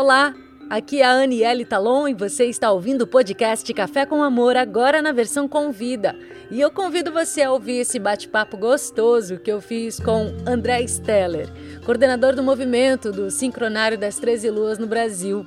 [0.00, 0.34] Olá,
[0.70, 5.02] aqui é a Aniele Talon e você está ouvindo o podcast Café com Amor, agora
[5.02, 6.16] na versão Convida.
[6.50, 11.52] E eu convido você a ouvir esse bate-papo gostoso que eu fiz com André Steller,
[11.84, 15.44] coordenador do movimento do Sincronário das 13 Luas no Brasil.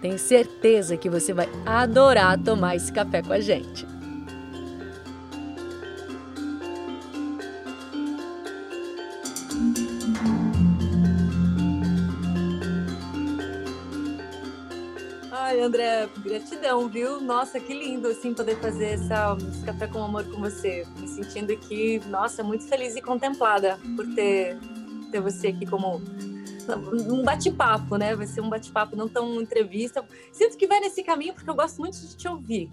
[0.00, 3.86] Tenho certeza que você vai adorar tomar esse café com a gente.
[16.38, 17.20] Gratidão, viu?
[17.20, 20.84] Nossa, que lindo, assim, poder fazer essa, esse café com amor com você.
[20.98, 24.58] Me sentindo aqui, nossa, muito feliz e contemplada por ter,
[25.12, 26.00] ter você aqui como
[27.08, 28.16] um bate-papo, né?
[28.16, 30.04] Vai ser um bate-papo, não tão entrevista.
[30.32, 32.68] Sinto que vai nesse caminho porque eu gosto muito de te ouvir,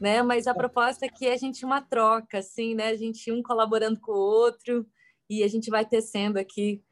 [0.00, 0.20] né?
[0.22, 2.88] Mas a proposta aqui é a gente uma troca, assim, né?
[2.88, 4.84] A gente um colaborando com o outro
[5.30, 6.82] e a gente vai tecendo aqui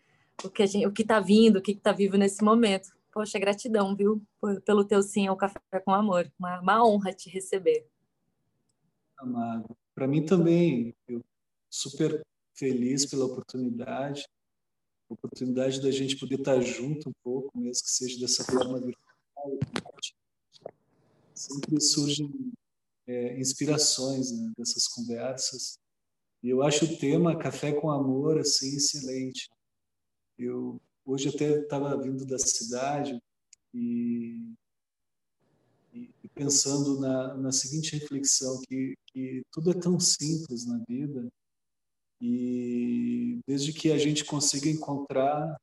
[0.45, 2.94] o que a gente, o que está vindo, o que está vivo nesse momento.
[3.15, 4.21] Poxa, gratidão, viu?
[4.67, 6.31] Pelo teu sim ao Café com Amor.
[6.39, 7.89] Uma, uma honra te receber.
[9.17, 9.77] Amado.
[9.95, 11.25] Para mim também, eu
[11.71, 12.21] super
[12.53, 14.27] feliz pela oportunidade
[15.09, 19.59] oportunidade da gente poder estar junto um pouco, mesmo que seja dessa forma virtual.
[21.35, 22.53] Sempre surgem
[23.07, 25.79] é, inspirações né, dessas conversas.
[26.43, 29.49] E eu acho o tema Café com Amor assim excelente.
[30.39, 33.21] Eu hoje até estava vindo da cidade
[33.73, 34.55] e,
[35.93, 41.29] e pensando na, na seguinte reflexão que, que tudo é tão simples na vida
[42.21, 45.57] e desde que a gente consiga encontrar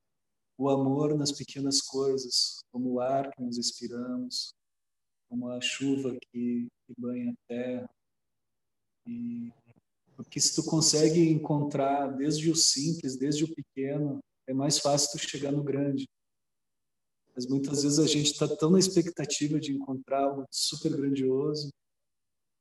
[0.58, 4.54] o amor nas pequenas coisas, como o ar que nos respiramos,
[5.28, 7.90] como a chuva que, que banha a terra.
[9.08, 9.52] E,
[10.16, 14.20] porque se tu consegue encontrar desde o simples, desde o pequeno,
[14.52, 16.08] é mais fácil tu chegar no grande.
[17.36, 21.70] Mas muitas vezes a gente está tão na expectativa de encontrar algo super grandioso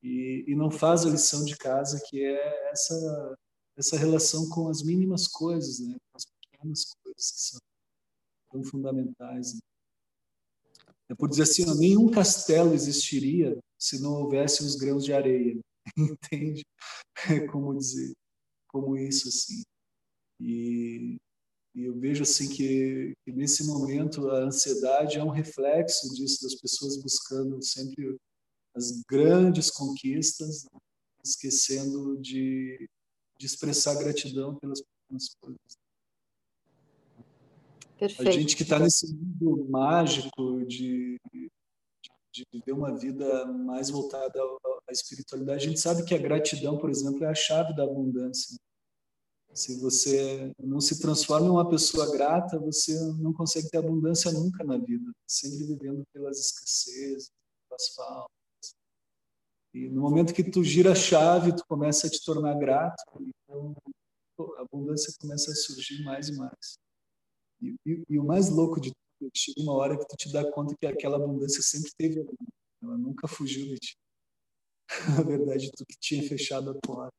[0.03, 3.37] e, e não faz a lição de casa, que é essa
[3.81, 5.97] essa relação com as mínimas coisas, né?
[6.11, 7.61] com as pequenas coisas que são
[8.51, 9.55] tão fundamentais.
[9.55, 9.61] Né?
[11.09, 15.59] É por dizer assim, ó, nenhum castelo existiria se não houvesse os grãos de areia,
[15.97, 16.63] entende?
[17.29, 18.13] É como dizer,
[18.69, 19.63] como isso assim.
[20.39, 21.17] E,
[21.81, 26.55] e eu vejo assim que, que, nesse momento a ansiedade é um reflexo disso das
[26.55, 28.17] pessoas buscando sempre
[28.75, 30.67] as grandes conquistas,
[31.25, 32.89] esquecendo de
[33.41, 35.79] de expressar gratidão pelas pequenas coisas.
[37.99, 38.29] Perfeito.
[38.29, 41.51] A gente que está nesse mundo mágico de, de,
[42.35, 44.39] de, viver uma vida mais voltada
[44.87, 48.59] à espiritualidade, a gente sabe que a gratidão, por exemplo, é a chave da abundância.
[49.53, 54.63] Se você não se transforma em uma pessoa grata, você não consegue ter abundância nunca
[54.63, 57.31] na vida, sempre vivendo pelas escassezes,
[57.69, 58.31] pelas faltas.
[59.75, 63.77] E no momento que tu gira a chave, tu começa a te tornar grato, então
[64.57, 66.79] a abundância começa a surgir mais e mais.
[67.61, 70.17] E, e, e o mais louco de tudo é que chega uma hora que tu
[70.17, 72.25] te dá conta que aquela abundância sempre teve
[72.83, 73.97] ela nunca fugiu de ti.
[75.19, 77.15] Na verdade, tu que tinha fechado a porta.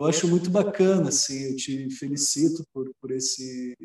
[0.00, 3.76] Eu acho muito bacana, assim, eu te felicito por, por esse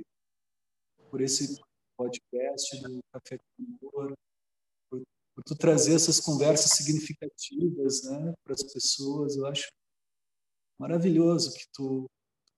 [1.12, 1.62] por esse
[1.98, 4.14] podcast do Café com Amor,
[4.90, 9.36] por tu trazer essas conversas significativas né, para as pessoas.
[9.36, 9.68] Eu acho
[10.80, 12.10] maravilhoso que tu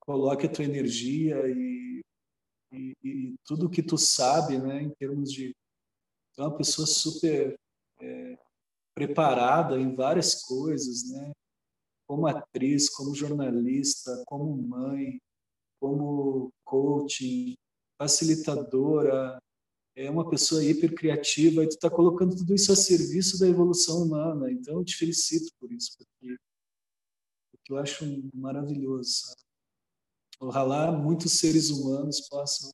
[0.01, 2.01] coloque a tua energia e,
[2.71, 5.51] e, e tudo que tu sabe, né, em termos de
[6.35, 7.59] tu é uma pessoa super
[7.99, 8.37] é,
[8.93, 11.31] preparada em várias coisas, né,
[12.07, 15.19] como atriz, como jornalista, como mãe,
[15.79, 17.55] como coaching,
[17.97, 19.37] facilitadora,
[19.95, 24.03] é uma pessoa hiper criativa e tu está colocando tudo isso a serviço da evolução
[24.03, 24.51] humana.
[24.51, 26.37] Então eu te felicito por isso, porque,
[27.51, 29.11] porque eu acho maravilhoso.
[29.11, 29.41] Sabe?
[30.39, 32.71] Ojalá muitos seres humanos possam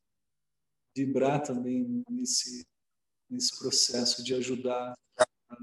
[0.95, 2.65] vibrar também nesse
[3.33, 5.57] nesse processo de ajudar a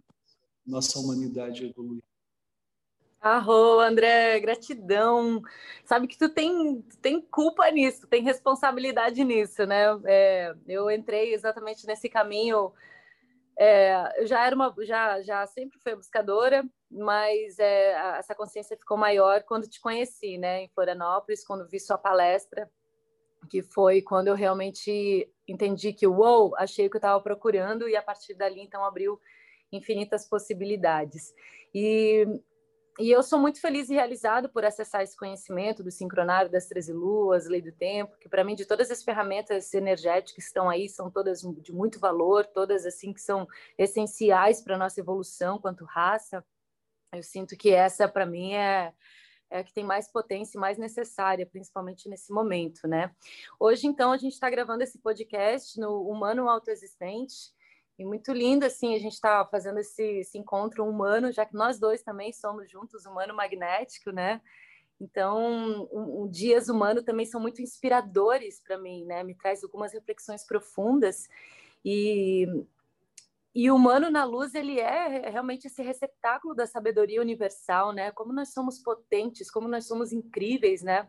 [0.66, 2.02] nossa humanidade a evoluir.
[3.20, 5.43] Arro, André, gratidão.
[5.84, 9.84] Sabe que tu tem, tem culpa nisso, tem responsabilidade nisso, né?
[10.06, 12.72] É, eu entrei exatamente nesse caminho.
[13.58, 18.96] É, eu já era uma, já, já sempre fui buscadora, mas é, essa consciência ficou
[18.96, 20.62] maior quando te conheci, né?
[20.62, 22.70] Em Florianópolis, quando vi sua palestra,
[23.50, 27.96] que foi quando eu realmente entendi que, uou, achei o que eu estava procurando e
[27.96, 29.20] a partir dali, então, abriu
[29.70, 31.34] infinitas possibilidades.
[31.75, 32.26] E
[33.00, 36.93] e eu sou muito feliz e realizado por acessar esse conhecimento do sincronário das 13
[36.93, 40.88] luas, lei do tempo, que para mim de todas as ferramentas energéticas que estão aí
[40.88, 43.49] são todas de muito valor, todas assim que são
[43.79, 46.44] essenciais para nossa evolução quanto raça.
[47.12, 48.93] Eu sinto que essa para mim é
[49.50, 53.12] é a que tem mais potência e mais necessária, principalmente nesse momento, né?
[53.58, 57.52] Hoje, então, a gente está gravando esse podcast no Humano Autoexistente,
[58.00, 61.79] e muito lindo, assim, a gente está fazendo esse, esse, encontro humano, já que nós
[61.79, 64.41] dois também somos juntos, humano magnético, né?
[64.99, 69.23] Então, um, um dias humano também são muito inspiradores para mim, né?
[69.23, 71.29] Me traz algumas reflexões profundas
[71.85, 72.47] e
[73.55, 78.12] e o humano na luz, ele é realmente esse receptáculo da sabedoria universal, né?
[78.12, 81.06] Como nós somos potentes, como nós somos incríveis, né?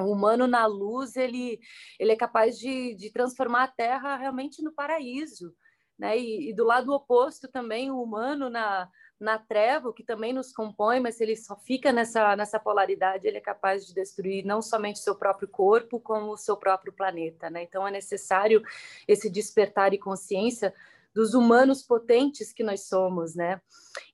[0.00, 1.60] O humano na luz, ele,
[1.98, 5.54] ele é capaz de, de transformar a Terra realmente no paraíso,
[5.98, 6.18] né?
[6.18, 11.00] E, e do lado oposto também, o humano na, na treva, que também nos compõe,
[11.00, 15.14] mas ele só fica nessa, nessa polaridade, ele é capaz de destruir não somente seu
[15.14, 17.62] próprio corpo, como o seu próprio planeta, né?
[17.62, 18.62] Então é necessário
[19.06, 20.74] esse despertar e consciência
[21.14, 23.60] dos humanos potentes que nós somos, né?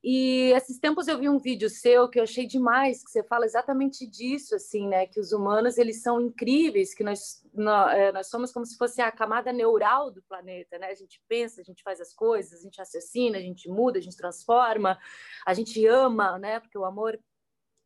[0.02, 3.44] E esses tempos eu vi um vídeo seu que eu achei demais, que você fala
[3.44, 5.06] exatamente disso, assim, né?
[5.06, 9.00] Que os humanos, eles são incríveis, que nós, nós, é, nós somos como se fosse
[9.00, 10.88] a camada neural do planeta, né?
[10.88, 14.02] A gente pensa, a gente faz as coisas, a gente assassina, a gente muda, a
[14.02, 14.98] gente transforma,
[15.46, 16.58] a gente ama, né?
[16.58, 17.18] Porque o amor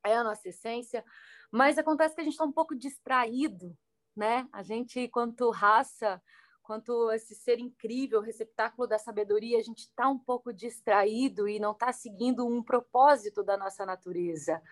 [0.05, 1.05] é a nossa essência,
[1.50, 3.76] mas acontece que a gente está um pouco distraído,
[4.17, 4.49] né?
[4.53, 6.20] A gente, quanto raça,
[6.62, 11.73] quanto esse ser incrível, receptáculo da sabedoria, a gente está um pouco distraído e não
[11.73, 14.62] está seguindo um propósito da nossa natureza.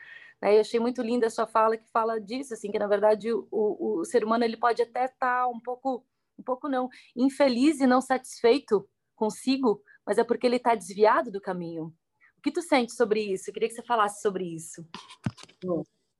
[0.40, 0.56] Né?
[0.56, 3.46] Eu achei muito linda a sua fala que fala disso, assim, que na verdade o,
[3.50, 6.06] o, ser humano ele pode até estar tá um pouco,
[6.38, 11.40] um pouco não, infeliz e não satisfeito consigo, mas é porque ele está desviado do
[11.40, 11.92] caminho.
[12.38, 13.50] O que tu sente sobre isso?
[13.50, 14.82] Eu queria que você falasse sobre isso.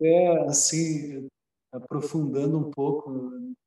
[0.03, 1.29] É, assim,
[1.73, 3.11] aprofundando um pouco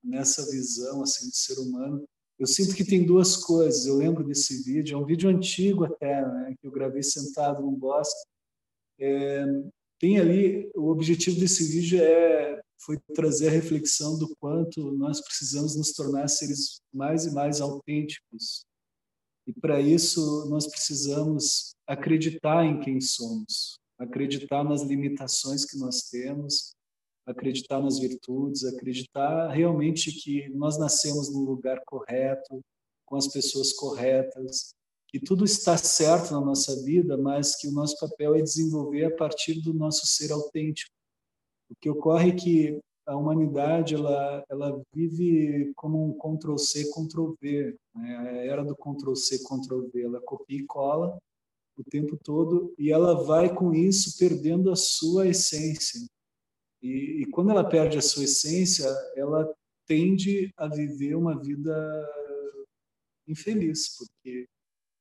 [0.04, 2.04] nessa visão assim de ser humano,
[2.38, 3.86] eu sinto que tem duas coisas.
[3.86, 7.76] Eu lembro desse vídeo, é um vídeo antigo até, né, que eu gravei sentado num
[7.76, 8.28] bosque.
[9.00, 9.46] É,
[10.00, 15.76] tem ali o objetivo desse vídeo é foi trazer a reflexão do quanto nós precisamos
[15.76, 18.66] nos tornar seres mais e mais autênticos.
[19.48, 26.74] E para isso nós precisamos acreditar em quem somos, acreditar nas limitações que nós temos
[27.26, 32.62] acreditar nas virtudes, acreditar realmente que nós nascemos no lugar correto,
[33.06, 34.74] com as pessoas corretas,
[35.08, 39.16] que tudo está certo na nossa vida, mas que o nosso papel é desenvolver a
[39.16, 40.92] partir do nosso ser autêntico.
[41.70, 47.34] O que ocorre é que a humanidade ela, ela vive como um Ctrl C, Ctrl
[47.40, 48.18] V, né?
[48.18, 51.18] a era do Ctrl C, Ctrl V, ela copia e cola
[51.78, 56.00] o tempo todo e ela vai com isso perdendo a sua essência.
[56.84, 58.86] E, e, quando ela perde a sua essência,
[59.16, 59.50] ela
[59.88, 61.74] tende a viver uma vida
[63.26, 64.48] infeliz, porque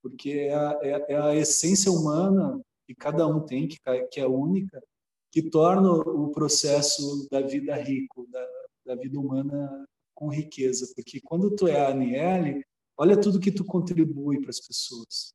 [0.03, 3.79] porque é a, é, é a essência humana que cada um tem, que,
[4.11, 4.83] que é única,
[5.31, 8.49] que torna o processo da vida rico, da,
[8.85, 10.93] da vida humana com riqueza.
[10.95, 12.65] Porque quando tu é a Aniele,
[12.97, 15.33] olha tudo que tu contribui para as pessoas,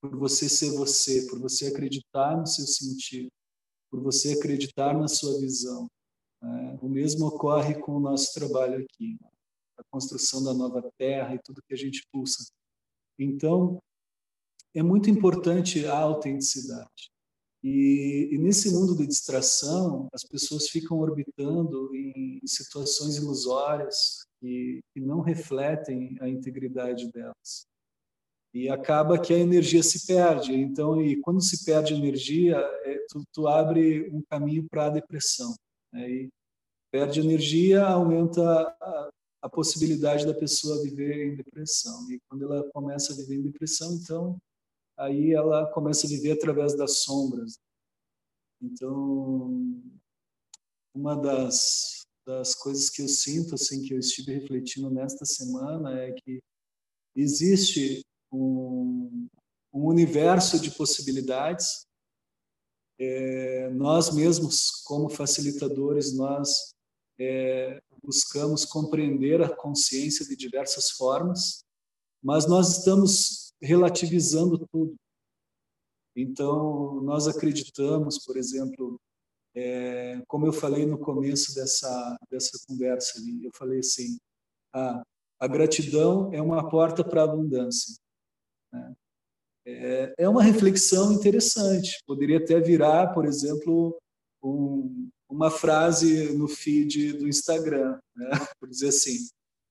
[0.00, 3.30] por você ser você, por você acreditar no seu sentido,
[3.90, 5.88] por você acreditar na sua visão.
[6.42, 6.46] É,
[6.80, 9.18] o mesmo ocorre com o nosso trabalho aqui,
[9.76, 12.44] a construção da nova terra e tudo que a gente pulsa.
[13.18, 13.80] Então,
[14.74, 17.10] é muito importante a autenticidade.
[17.62, 25.00] E, e, nesse mundo de distração, as pessoas ficam orbitando em situações ilusórias que, que
[25.00, 27.66] não refletem a integridade delas
[28.52, 30.54] e acaba que a energia se perde.
[30.54, 35.54] Então, e quando se perde energia, é, tu, tu abre um caminho para a depressão.
[35.92, 36.10] Né?
[36.10, 36.28] E
[36.90, 38.42] perde energia, aumenta
[38.80, 39.10] a,
[39.42, 42.10] a, possibilidade da pessoa viver em depressão.
[42.10, 44.38] E quando ela começa a viver em depressão, então
[44.96, 47.58] aí ela começa a viver através das sombras.
[48.60, 49.80] Então,
[50.94, 56.12] uma das, das coisas que eu sinto, assim, que eu estive refletindo nesta semana é
[56.12, 56.40] que
[57.14, 59.28] existe um,
[59.72, 61.86] um universo de possibilidades.
[63.00, 66.74] É, nós mesmos, como facilitadores, nós
[67.18, 71.64] é, buscamos compreender a consciência de diversas formas,
[72.22, 74.96] mas nós estamos relativizando tudo.
[76.16, 79.00] Então, nós acreditamos, por exemplo,
[79.54, 84.18] é, como eu falei no começo dessa, dessa conversa ali, eu falei assim,
[84.72, 85.02] a,
[85.40, 87.94] a gratidão é uma porta para a abundância.
[88.72, 88.94] Né?
[89.68, 92.02] é, é uma reflexão interessante.
[92.06, 93.98] Poderia até virar, por exemplo,
[94.42, 98.30] um, uma frase no feed do Instagram, né?
[98.58, 99.28] por dizer assim.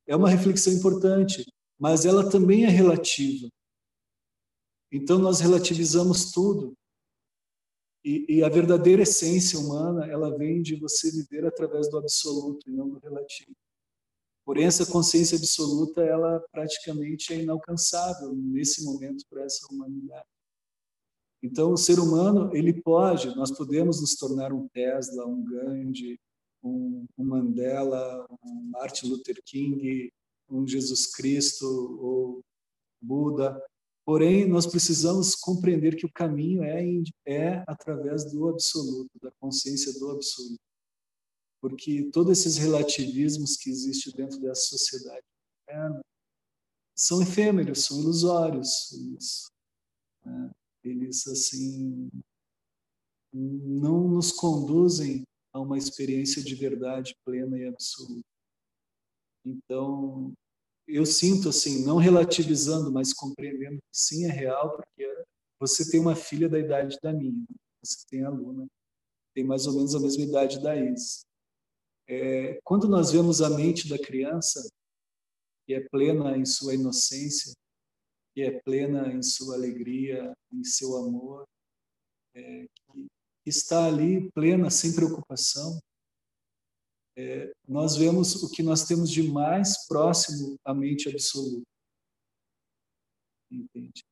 [0.08, 1.44] É uma reflexão importante,
[1.80, 3.48] mas ela também é relativa.
[4.92, 6.74] Então nós relativizamos tudo.
[8.06, 12.72] E, e, a verdadeira essência humana, ela vem de você viver através do absoluto e
[12.72, 13.54] não do relativo.
[14.48, 20.26] Porém, essa consciência absoluta, ela praticamente é inalcançável nesse momento para essa humanidade.
[21.44, 26.18] Então, o ser humano, ele pode, nós podemos nos tornar um Tesla, um Gandhi,
[26.64, 30.10] um, um Mandela, um Martin Luther King,
[30.50, 31.66] um Jesus Cristo
[32.02, 32.42] ou
[33.02, 33.62] Buda.
[34.06, 36.86] Porém, nós precisamos compreender que o caminho é,
[37.26, 40.67] é através do absoluto, da consciência do absoluto.
[41.62, 45.26] Porque todos esses relativismos que existem dentro dessa sociedade
[45.68, 46.02] moderna
[46.96, 48.92] são efêmeros, são ilusórios.
[48.92, 49.48] Eles,
[50.26, 50.52] né,
[50.84, 52.10] eles assim,
[53.34, 55.24] não nos conduzem
[55.54, 58.24] a uma experiência de verdade plena e absoluta.
[59.46, 60.34] Então,
[60.88, 65.26] eu sinto assim, não relativizando, mas compreendendo que sim é real, porque
[65.60, 67.46] você tem uma filha da idade da minha,
[67.84, 68.68] você tem aluna,
[69.34, 71.27] tem mais ou menos a mesma idade da Is.
[72.08, 74.66] É, quando nós vemos a mente da criança,
[75.66, 77.54] que é plena em sua inocência,
[78.34, 81.46] que é plena em sua alegria, em seu amor,
[82.36, 83.10] é, que
[83.46, 85.80] está ali plena, sem preocupação,
[87.18, 91.66] é, nós vemos o que nós temos de mais próximo à mente absoluta.
[93.52, 94.04] Entende?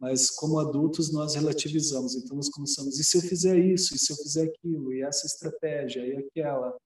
[0.00, 4.12] Mas como adultos nós relativizamos, então nós começamos, e se eu fizer isso, e se
[4.12, 6.76] eu fizer aquilo, e essa estratégia, e aquela,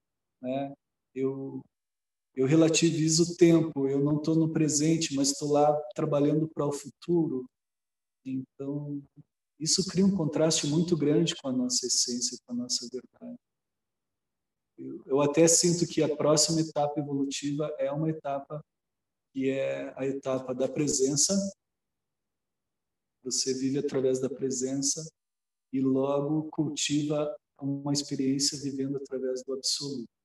[0.40, 0.74] né?
[1.14, 1.62] Eu
[2.38, 6.72] eu relativizo o tempo, eu não estou no presente, mas estou lá trabalhando para o
[6.72, 7.50] futuro.
[8.24, 9.02] Então,
[9.58, 13.36] isso cria um contraste muito grande com a nossa essência, com a nossa verdade.
[14.78, 18.64] Eu, eu até sinto que a próxima etapa evolutiva é uma etapa
[19.32, 21.34] que é a etapa da presença.
[23.24, 25.04] Você vive através da presença
[25.72, 30.17] e logo cultiva uma experiência vivendo através do absoluto.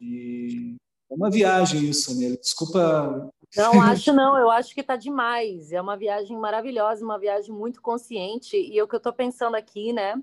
[0.00, 0.76] E
[1.10, 2.36] é uma viagem isso, Anel.
[2.36, 3.30] Desculpa.
[3.56, 4.36] Não, acho não.
[4.36, 5.72] Eu acho que está demais.
[5.72, 8.56] É uma viagem maravilhosa, uma viagem muito consciente.
[8.56, 10.22] E o que eu estou pensando aqui, né?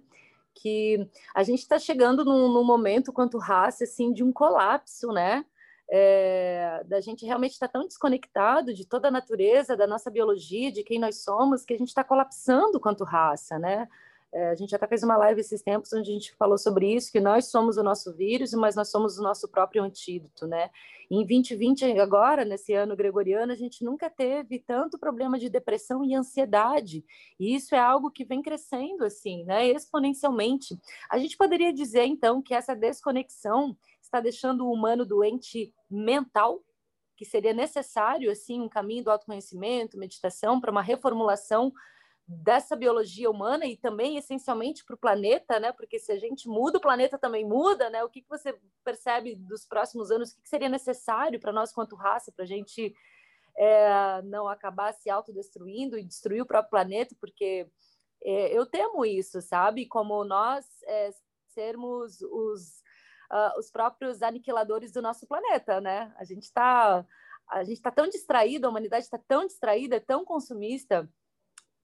[0.53, 5.45] que a gente está chegando num, num, momento, quanto raça, assim, de um colapso, né?
[5.89, 10.71] É, da gente realmente estar tá tão desconectado de toda a natureza, da nossa biologia,
[10.71, 13.87] de quem nós somos, que a gente está colapsando quanto raça, né?
[14.33, 17.11] É, a gente até fez uma live esses tempos onde a gente falou sobre isso,
[17.11, 20.71] que nós somos o nosso vírus, mas nós somos o nosso próprio antídoto, né?
[21.11, 26.15] Em 2020, agora, nesse ano gregoriano, a gente nunca teve tanto problema de depressão e
[26.15, 27.05] ansiedade.
[27.39, 29.67] E isso é algo que vem crescendo, assim, né?
[29.67, 30.79] Exponencialmente.
[31.07, 36.63] A gente poderia dizer, então, que essa desconexão está deixando o humano doente mental,
[37.15, 41.71] que seria necessário, assim, um caminho do autoconhecimento, meditação, para uma reformulação
[42.27, 45.71] dessa biologia humana e também essencialmente para o planeta, né?
[45.71, 48.03] Porque se a gente muda, o planeta também muda, né?
[48.03, 50.31] O que, que você percebe dos próximos anos?
[50.31, 52.95] O que, que seria necessário para nós, quanto raça, para a gente
[53.57, 57.15] é, não acabar se autodestruindo e destruir o próprio planeta?
[57.19, 57.67] Porque
[58.23, 59.85] é, eu temo isso, sabe?
[59.85, 61.11] Como nós é,
[61.47, 62.81] sermos os,
[63.31, 66.13] uh, os próprios aniquiladores do nosso planeta, né?
[66.17, 67.05] A gente está
[67.45, 71.07] a gente está tão distraído, a humanidade está tão distraída, tão consumista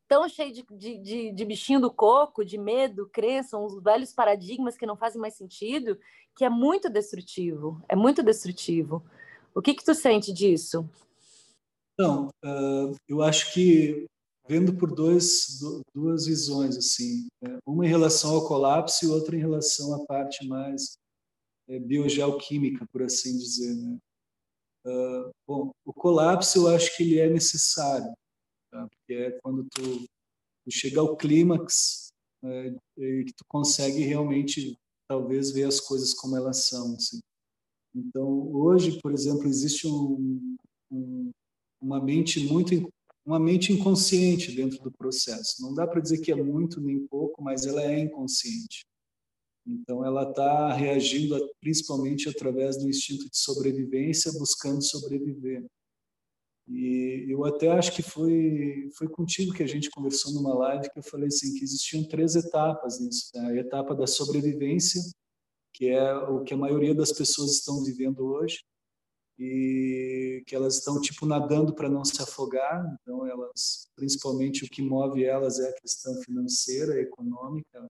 [0.10, 0.64] tão cheio de,
[0.98, 5.36] de, de, bichinho do coco, de medo, crença, uns velhos paradigmas que não fazem mais
[5.36, 5.98] sentido,
[6.36, 9.06] que é muito destrutivo, é muito destrutivo.
[9.54, 10.90] O que que tu sente disso?
[11.98, 14.06] Não, uh, eu acho que
[14.48, 15.60] vendo por dois,
[15.94, 17.60] duas visões assim, né?
[17.64, 20.98] uma em relação ao colapso e outra em relação à parte mais
[21.68, 23.98] é, biogeoquímica, por assim dizer, né?
[24.88, 28.12] Uh, bom, o colapso eu acho que ele é necessário,
[28.72, 28.88] tá?
[28.88, 32.10] porque é quando tu, tu chega ao clímax
[32.42, 36.96] né, e que tu consegue realmente talvez ver as coisas como elas são.
[36.96, 37.20] Assim.
[37.96, 40.56] Então hoje, por exemplo, existe um,
[40.92, 41.32] um,
[41.82, 42.74] uma mente muito
[43.26, 45.62] uma mente inconsciente dentro do processo.
[45.62, 48.84] Não dá para dizer que é muito nem pouco, mas ela é inconsciente.
[49.68, 55.64] Então, ela está reagindo principalmente através do instinto de sobrevivência, buscando sobreviver.
[56.70, 61.00] E eu até acho que foi foi contigo que a gente conversou numa live que
[61.00, 63.32] eu falei assim que existiam três etapas nisso.
[63.34, 63.42] Né?
[63.48, 65.02] A etapa da sobrevivência,
[65.74, 68.60] que é o que a maioria das pessoas estão vivendo hoje.
[69.40, 72.86] e que elas estão tipo nadando para não se afogar.
[73.02, 77.88] Então elas, principalmente o que move elas é a questão financeira, econômica.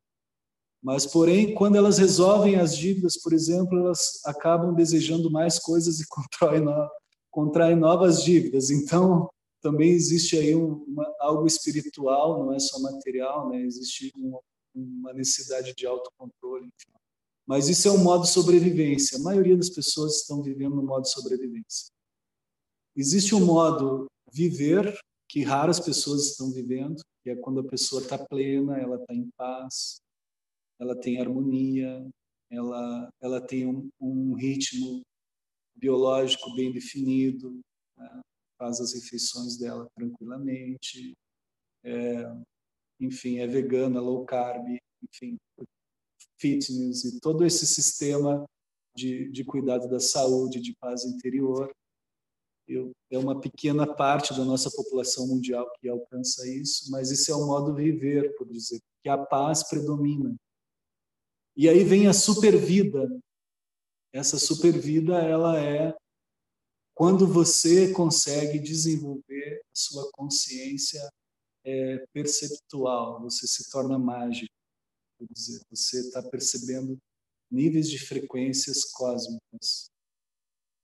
[0.81, 6.07] Mas porém, quando elas resolvem as dívidas, por exemplo, elas acabam desejando mais coisas e
[6.09, 6.63] contraem,
[7.43, 8.69] no, contraem novas dívidas.
[8.69, 9.29] Então
[9.61, 13.61] também existe aí uma, algo espiritual, não é só material, né?
[13.61, 14.39] Existe uma,
[14.73, 16.65] uma necessidade de autocontrole.
[16.65, 16.97] Enfim.
[17.45, 19.17] Mas isso é um modo de sobrevivência.
[19.17, 21.91] A maioria das pessoas estão vivendo no modo sobrevivência.
[22.95, 28.17] Existe um modo viver que raras pessoas estão vivendo, que é quando a pessoa está
[28.17, 29.99] plena, ela está em paz,
[30.79, 32.07] ela tem harmonia,
[32.51, 35.01] ela ela tem um, um ritmo
[35.79, 37.59] biológico bem definido,
[37.97, 38.21] né?
[38.57, 41.13] faz as refeições dela tranquilamente,
[41.83, 42.23] é,
[42.99, 44.65] enfim, é vegana, low carb,
[45.01, 45.37] enfim,
[46.37, 48.45] fitness e todo esse sistema
[48.95, 51.71] de, de cuidado da saúde, de paz interior.
[52.67, 57.35] Eu, é uma pequena parte da nossa população mundial que alcança isso, mas isso é
[57.35, 60.35] um modo de viver, por dizer, que a paz predomina.
[61.55, 63.09] E aí vem a supervida.
[64.11, 65.95] Essa supervida, ela é
[66.99, 71.01] quando você consegue desenvolver a sua consciência
[71.63, 74.53] é, perceptual, você se torna mágico.
[75.31, 76.97] Dizer, você está percebendo
[77.51, 79.89] níveis de frequências cósmicas,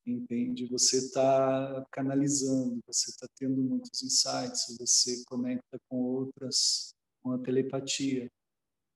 [0.05, 0.67] entende?
[0.67, 8.29] Você está canalizando, você está tendo muitos insights, você conecta com outras, com a telepatia,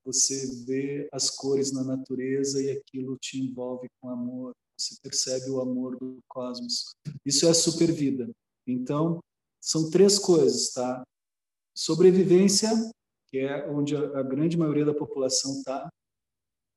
[0.05, 5.59] você vê as cores na natureza e aquilo te envolve com amor, você percebe o
[5.59, 6.95] amor do cosmos.
[7.25, 8.29] Isso é a supervida.
[8.65, 9.19] Então,
[9.61, 11.03] são três coisas, tá?
[11.75, 12.69] Sobrevivência,
[13.27, 15.89] que é onde a, grande maioria da população está.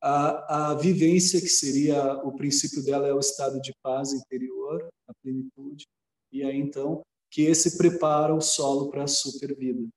[0.02, 5.12] A, a vivência, que seria o princípio dela, é o estado de paz interior, a
[5.22, 5.86] plenitude.
[6.32, 9.88] E aí, então, que esse prepara o solo para a supervida.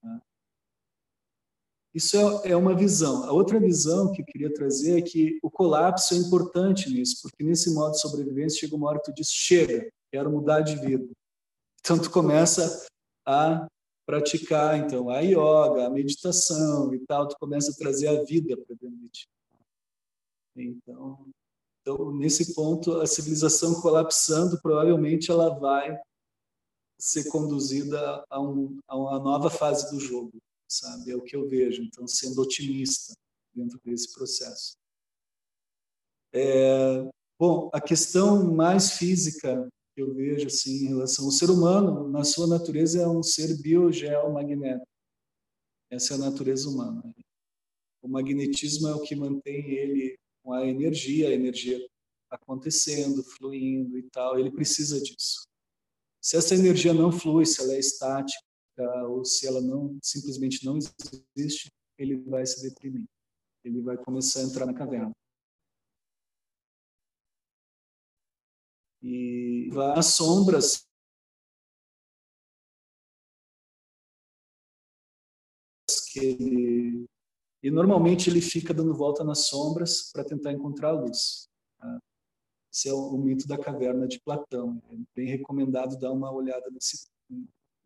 [0.00, 0.22] Tá?
[1.96, 3.24] Isso é, é uma visão.
[3.24, 7.42] A outra visão que eu queria trazer é que o colapso é importante nisso, porque
[7.42, 11.08] nesse modo de sobrevivência chega uma hora que tu diz, chega, quero mudar de vida.
[11.80, 12.86] Então tu começa
[13.24, 13.66] a
[14.04, 18.76] praticar então a yoga, a meditação e tal, tu começa a trazer a vida para
[18.78, 19.28] dentro de ti.
[20.54, 21.26] Então,
[21.80, 25.98] então, nesse ponto, a civilização colapsando, provavelmente ela vai
[26.98, 30.32] ser conduzida a, um, a uma nova fase do jogo,
[30.68, 31.10] sabe?
[31.10, 31.82] É o que eu vejo.
[31.82, 33.14] Então, sendo otimista
[33.54, 34.76] dentro desse processo.
[36.32, 42.08] É, bom, a questão mais física que eu vejo assim em relação ao ser humano,
[42.08, 44.86] na sua natureza é um ser biogeomagnético.
[45.90, 47.02] Essa é a natureza humana.
[48.02, 51.78] O magnetismo é o que mantém ele com a energia, a energia
[52.30, 54.38] acontecendo, fluindo e tal.
[54.38, 55.46] Ele precisa disso.
[56.20, 58.45] Se essa energia não flui, se ela é estática
[59.08, 60.78] ou se ela não simplesmente não
[61.36, 63.06] existe, ele vai se deprimir.
[63.64, 65.12] Ele vai começar a entrar na caverna.
[69.06, 70.84] e as sombras
[76.10, 77.06] que ele
[77.62, 81.48] e normalmente ele fica dando volta nas sombras para tentar encontrar a luz.
[81.78, 81.98] Tá?
[82.72, 84.80] Esse é o, o, mito da caverna de Platão.
[84.90, 87.08] É bem recomendado dar uma olhada nesse,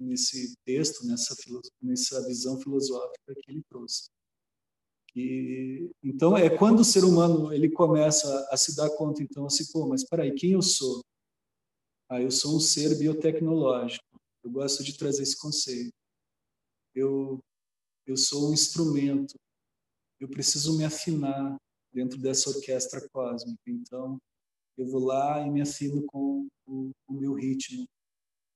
[0.01, 1.35] nesse texto, nessa,
[1.83, 4.09] nessa visão filosófica que ele trouxe.
[5.15, 9.65] E, então, é quando o ser humano ele começa a se dar conta, então, assim,
[9.73, 11.03] pô, mas peraí, quem eu sou?
[12.09, 14.05] Ah, eu sou um ser biotecnológico.
[14.43, 15.93] Eu gosto de trazer esse conceito.
[16.95, 17.41] Eu,
[18.07, 19.35] eu sou um instrumento.
[20.19, 21.57] Eu preciso me afinar
[21.93, 23.63] dentro dessa orquestra cósmica.
[23.67, 24.19] Então,
[24.77, 27.87] eu vou lá e me afino com o, o meu ritmo,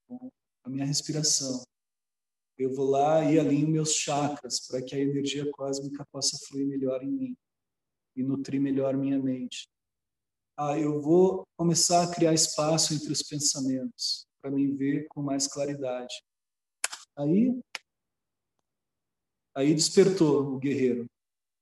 [0.07, 0.29] com
[0.65, 1.63] a minha respiração
[2.57, 7.03] eu vou lá e alinho meus chakras para que a energia cósmica possa fluir melhor
[7.03, 7.37] em mim
[8.15, 9.67] e nutrir melhor minha mente.
[10.57, 15.47] Ah, eu vou começar a criar espaço entre os pensamentos para me ver com mais
[15.47, 16.23] claridade.
[17.17, 17.59] Aí,
[19.53, 21.05] aí despertou o guerreiro,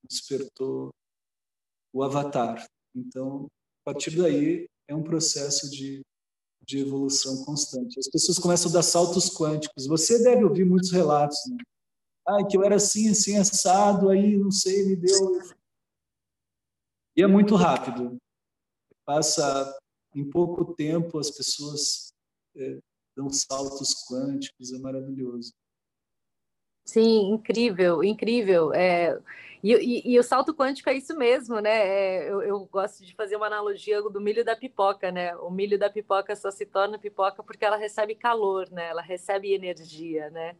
[0.07, 0.93] despertou
[1.91, 2.67] o avatar.
[2.95, 3.47] Então,
[3.81, 6.03] a partir daí é um processo de
[6.65, 7.99] de evolução constante.
[7.99, 9.85] As pessoas começam a dar saltos quânticos.
[9.87, 11.57] Você deve ouvir muitos relatos, né?
[12.25, 15.39] Ah, que eu era assim, assim, assado, aí, não sei, me deu...
[17.15, 18.17] E é muito rápido.
[19.05, 19.77] Passa,
[20.15, 22.13] em pouco tempo, as pessoas
[22.55, 22.79] é,
[23.15, 25.53] dão saltos quânticos, é maravilhoso.
[26.85, 28.73] Sim, incrível, incrível.
[28.73, 29.19] É,
[29.63, 31.71] E, e, e, o salto quântico é isso mesmo, né?
[31.71, 35.33] É, eu, eu, gosto de fazer uma analogia do milho da pipoca, né?
[35.37, 38.89] O milho da pipoca só se torna pipoca porque ela recebe calor, né?
[38.89, 40.57] Ela recebe energia, né?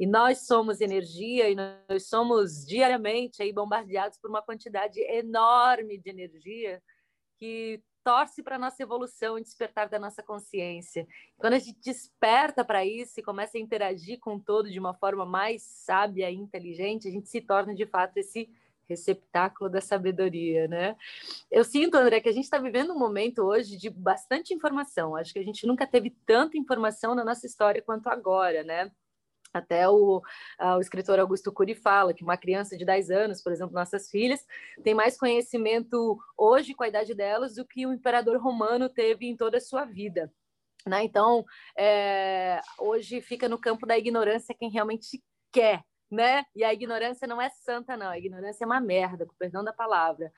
[0.00, 6.10] E nós somos energia e nós somos diariamente aí bombardeados por uma quantidade enorme de
[6.10, 6.82] energia
[7.38, 11.06] que torce para a nossa evolução e despertar da nossa consciência.
[11.38, 14.92] Quando a gente desperta para isso e começa a interagir com o todo de uma
[14.92, 18.50] forma mais sábia e inteligente, a gente se torna de fato esse
[18.88, 20.96] receptáculo da sabedoria, né?
[21.48, 25.14] Eu sinto, André, que a gente está vivendo um momento hoje de bastante informação.
[25.14, 28.90] Acho que a gente nunca teve tanta informação na nossa história quanto agora, né?
[29.52, 30.22] Até o,
[30.60, 34.44] o escritor Augusto Cury fala que uma criança de 10 anos, por exemplo, nossas filhas,
[34.82, 39.36] tem mais conhecimento hoje com a idade delas do que o imperador romano teve em
[39.36, 40.32] toda a sua vida.
[40.86, 41.04] Né?
[41.04, 41.44] Então,
[41.76, 46.44] é, hoje fica no campo da ignorância quem realmente quer, né?
[46.54, 48.08] E a ignorância não é santa, não.
[48.08, 50.32] A ignorância é uma merda, com perdão da palavra.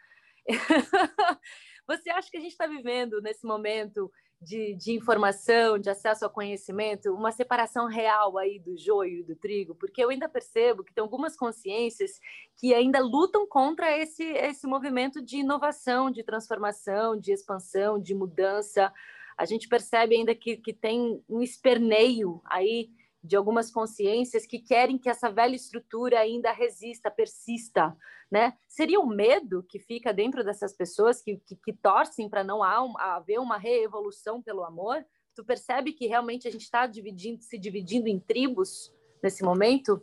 [1.87, 4.11] Você acha que a gente está vivendo nesse momento
[4.43, 9.37] de, de, informação, de acesso ao conhecimento, uma separação real aí do joio e do
[9.37, 12.21] trigo, porque eu ainda percebo que tem algumas consciências
[12.57, 18.93] que ainda lutam contra esse, esse movimento de inovação, de transformação, de expansão, de mudança.
[19.37, 22.91] A gente percebe ainda que, que tem um esperneio aí
[23.23, 27.97] de algumas consciências que querem que essa velha estrutura ainda resista, persista,
[28.31, 28.55] né?
[28.67, 33.39] Seria o medo que fica dentro dessas pessoas que, que, que torcem para não haver
[33.39, 35.05] uma reevolução pelo amor?
[35.35, 40.03] Tu percebe que realmente a gente está dividindo, se dividindo em tribos nesse momento?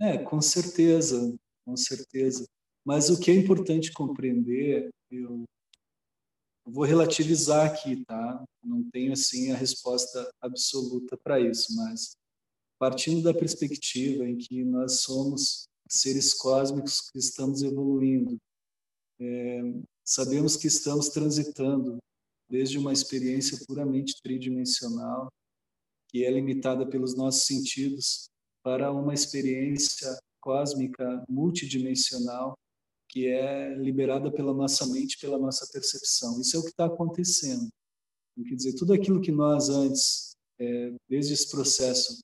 [0.00, 2.46] É, com certeza, com certeza.
[2.84, 5.44] Mas o que é importante compreender, eu
[6.64, 8.44] vou relativizar aqui, tá?
[8.64, 12.16] Não tenho assim a resposta absoluta para isso, mas
[12.78, 18.36] partindo da perspectiva em que nós somos seres cósmicos que estamos evoluindo,
[19.20, 19.62] é,
[20.04, 21.98] sabemos que estamos transitando
[22.48, 25.28] desde uma experiência puramente tridimensional,
[26.08, 28.28] que é limitada pelos nossos sentidos,
[28.62, 32.54] para uma experiência cósmica multidimensional
[33.12, 36.40] que é liberada pela nossa mente, pela nossa percepção.
[36.40, 37.68] Isso é o que está acontecendo.
[38.48, 42.20] Quer dizer, tudo aquilo que nós antes, é, desde esse processo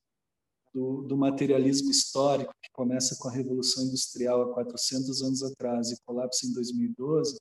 [0.72, 6.00] do, do, materialismo histórico, que começa com a Revolução Industrial há 400 anos atrás e
[6.06, 7.36] colapsa em 2012,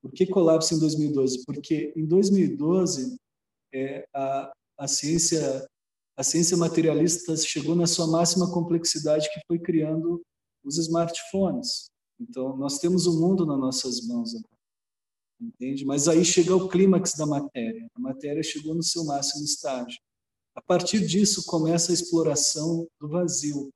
[0.00, 1.44] por que colapsa em 2012?
[1.44, 3.16] Porque em 2012
[3.74, 5.68] é, a, a ciência
[6.16, 10.20] a ciência materialista chegou na sua máxima complexidade que foi criando
[10.64, 11.90] os smartphones.
[12.20, 14.58] Então, nós temos o mundo nas nossas mãos agora,
[15.40, 15.84] entende?
[15.84, 17.88] Mas aí chega o clímax da matéria.
[17.94, 20.00] A matéria chegou no seu máximo estágio.
[20.54, 23.70] A partir disso, começa a exploração do vazio,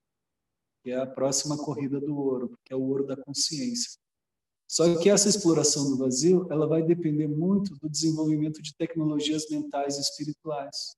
[0.83, 3.93] que é a próxima corrida do ouro, que é o ouro da consciência.
[4.69, 9.99] Só que essa exploração do vazio, ela vai depender muito do desenvolvimento de tecnologias mentais
[9.99, 10.97] e espirituais,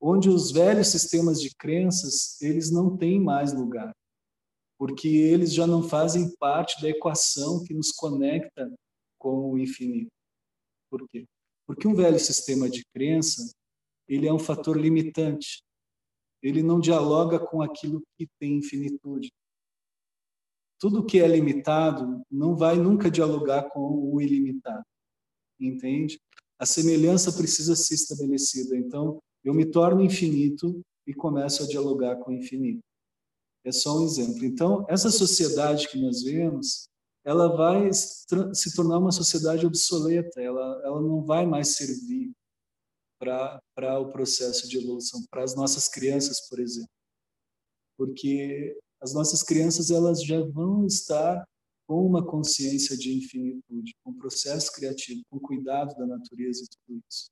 [0.00, 3.94] onde os velhos sistemas de crenças, eles não têm mais lugar
[4.78, 8.72] porque eles já não fazem parte da equação que nos conecta
[9.18, 10.12] com o infinito.
[10.88, 11.26] Por quê?
[11.66, 13.52] Porque um velho sistema de crença,
[14.06, 15.62] ele é um fator limitante.
[16.40, 19.30] Ele não dialoga com aquilo que tem infinitude.
[20.78, 24.84] Tudo que é limitado não vai nunca dialogar com o ilimitado.
[25.60, 26.20] Entende?
[26.56, 28.76] A semelhança precisa ser estabelecida.
[28.76, 32.87] Então, eu me torno infinito e começo a dialogar com o infinito.
[33.68, 34.46] É só um exemplo.
[34.46, 36.88] Então, essa sociedade que nós vemos,
[37.22, 42.32] ela vai se tornar uma sociedade obsoleta, ela, ela não vai mais servir
[43.20, 46.88] para o processo de evolução, para as nossas crianças, por exemplo.
[47.98, 51.44] Porque as nossas crianças elas já vão estar
[51.86, 57.28] com uma consciência de infinitude, com processo criativo, com cuidado da natureza e tudo isso.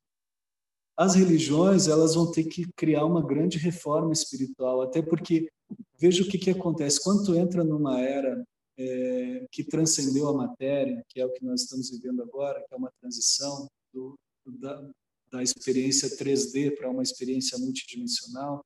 [0.97, 5.47] As religiões elas vão ter que criar uma grande reforma espiritual, até porque
[5.99, 7.03] veja o que, que acontece.
[7.03, 8.43] Quando entra numa era
[8.77, 12.77] é, que transcendeu a matéria, que é o que nós estamos vivendo agora, que é
[12.77, 14.89] uma transição do, da,
[15.31, 18.65] da experiência 3D para uma experiência multidimensional,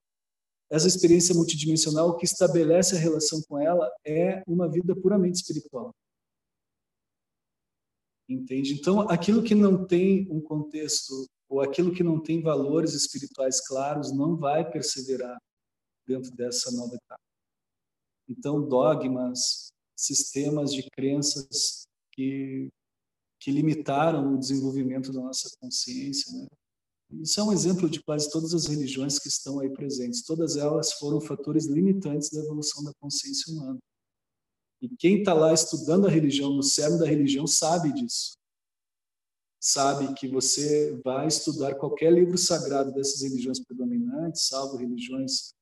[0.71, 5.93] essa experiência multidimensional, o que estabelece a relação com ela é uma vida puramente espiritual.
[8.29, 8.73] Entende?
[8.73, 14.09] Então, aquilo que não tem um contexto, ou aquilo que não tem valores espirituais claros,
[14.13, 15.37] não vai perseverar
[16.07, 17.21] dentro dessa nova etapa.
[18.29, 21.83] Então, dogmas, sistemas de crenças
[22.13, 22.69] que,
[23.37, 26.31] que limitaram o desenvolvimento da nossa consciência.
[26.31, 26.47] Né?
[27.21, 30.23] Isso é um exemplo de quase todas as religiões que estão aí presentes.
[30.23, 33.77] Todas elas foram fatores limitantes da evolução da consciência humana.
[34.81, 38.37] E quem está lá estudando a religião, no cerne da religião, sabe disso.
[39.63, 45.53] Sabe que você vai estudar qualquer livro sagrado dessas religiões predominantes, salvo religiões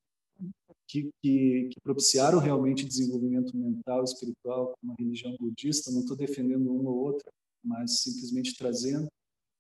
[0.88, 5.92] que, que, que propiciaram realmente desenvolvimento mental espiritual, como a religião budista.
[5.92, 7.30] Não estou defendendo uma ou outra,
[7.62, 9.08] mas simplesmente trazendo.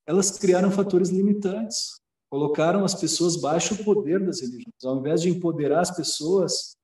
[0.07, 1.99] Elas criaram fatores limitantes,
[2.31, 4.83] colocaram as pessoas baixo o poder das religiões.
[4.85, 6.77] Ao invés de empoderar as pessoas,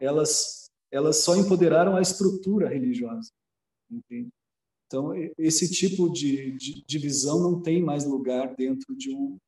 [0.00, 3.30] elas elas só empoderaram a estrutura religiosa.
[3.90, 4.30] Entende?
[4.92, 9.38] Então, esse tipo de, de, visão não tem mais lugar dentro de, um,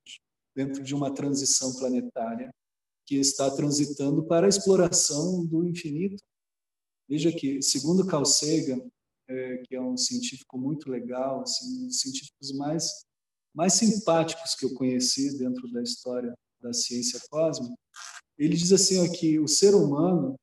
[0.56, 2.50] dentro de uma transição planetária
[3.06, 6.24] que está transitando para a exploração do infinito.
[7.06, 8.80] Veja que, segundo Carl Sagan,
[9.28, 13.04] é, que é um científico muito legal, assim, um dos científicos mais,
[13.54, 17.74] mais simpáticos que eu conheci dentro da história da ciência cósmica,
[18.38, 20.36] ele diz assim ó, que o ser humano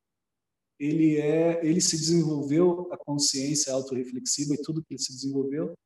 [0.82, 5.78] ele é, ele se desenvolveu a consciência autorreflexiva e tudo que ele se desenvolveu,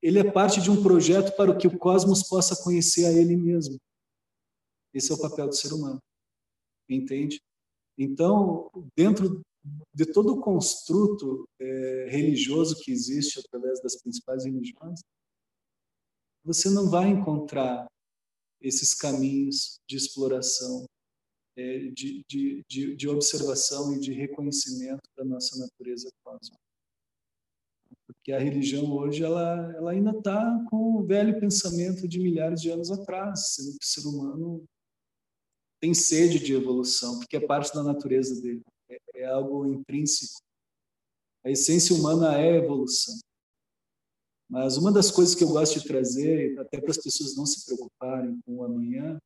[0.00, 3.78] ele é parte de um projeto para que o cosmos possa conhecer a ele mesmo.
[4.94, 6.00] Esse é o papel do ser humano.
[6.88, 7.42] Entende?
[7.98, 9.42] Então, dentro
[9.94, 15.00] de todo o construto é, religioso que existe através das principais religiões,
[16.42, 17.86] você não vai encontrar
[18.62, 20.86] esses caminhos de exploração
[21.56, 26.58] de, de, de, de, observação e de reconhecimento da nossa natureza cósmica.
[28.06, 32.70] Porque a religião hoje ela, ela ainda está com o velho pensamento de milhares de
[32.70, 34.64] anos atrás, sendo que o ser humano
[35.80, 40.40] tem sede de evolução, porque é parte da natureza dele, é, é algo intrínseco.
[41.44, 43.14] A essência humana é evolução.
[44.48, 47.64] Mas uma das coisas que eu gosto de trazer, até para as pessoas não se
[47.64, 49.18] preocuparem com o amanhã,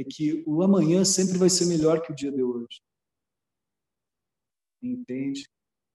[0.00, 2.80] é que o amanhã sempre vai ser melhor que o dia de hoje.
[4.82, 5.48] Entende?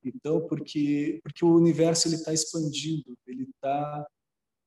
[0.03, 4.07] Então, porque porque o universo ele está expandindo, ele está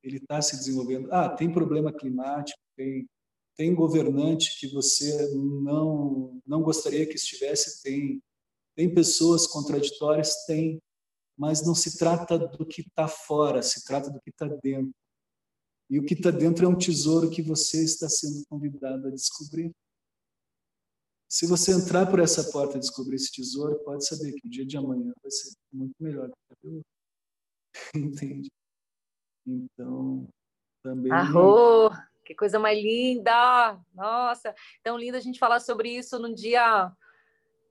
[0.02, 1.12] ele tá se desenvolvendo.
[1.12, 3.08] Ah, tem problema climático, tem
[3.56, 8.22] tem governante que você não não gostaria que estivesse, tem
[8.74, 10.80] tem pessoas contraditórias, tem,
[11.36, 14.94] mas não se trata do que está fora, se trata do que está dentro.
[15.90, 19.72] E o que está dentro é um tesouro que você está sendo convidado a descobrir.
[21.28, 24.66] Se você entrar por essa porta e descobrir esse tesouro, pode saber que o dia
[24.66, 26.82] de amanhã vai ser muito melhor do que o
[27.94, 28.50] Entende?
[29.46, 30.28] Então,
[30.82, 31.12] também.
[31.12, 31.90] Arro!
[32.24, 33.80] Que coisa mais linda!
[33.94, 36.92] Nossa, tão lindo a gente falar sobre isso num dia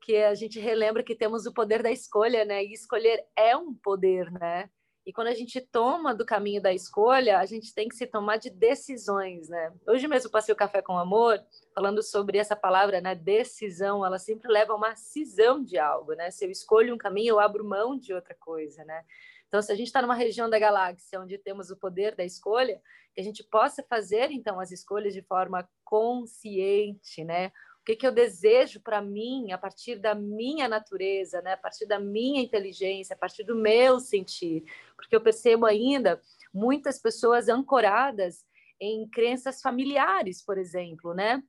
[0.02, 2.64] que a gente relembra que temos o poder da escolha, né?
[2.64, 4.70] E escolher é um poder, né?
[5.08, 8.36] E quando a gente toma do caminho da escolha, a gente tem que se tomar
[8.36, 9.72] de decisões, né?
[9.88, 11.42] Hoje mesmo passei o café com amor,
[11.74, 13.16] falando sobre essa palavra, né?
[13.16, 16.30] Decisão, ela sempre leva a uma cisão de algo, né?
[16.30, 19.06] Se eu escolho um caminho, eu abro mão de outra coisa, né?
[19.48, 22.82] Então, se a gente está numa região da galáxia onde temos o poder da escolha,
[23.16, 27.54] que a gente possa fazer então as escolhas de forma consciente, né?
[27.88, 31.54] Que, que eu desejo para mim a partir da minha natureza, né?
[31.54, 34.66] a partir da minha inteligência, a partir do meu sentir.
[34.98, 36.22] Porque eu percebo ainda
[36.54, 38.46] muitas pessoas ancoradas
[38.78, 41.42] em crenças familiares, por exemplo, né?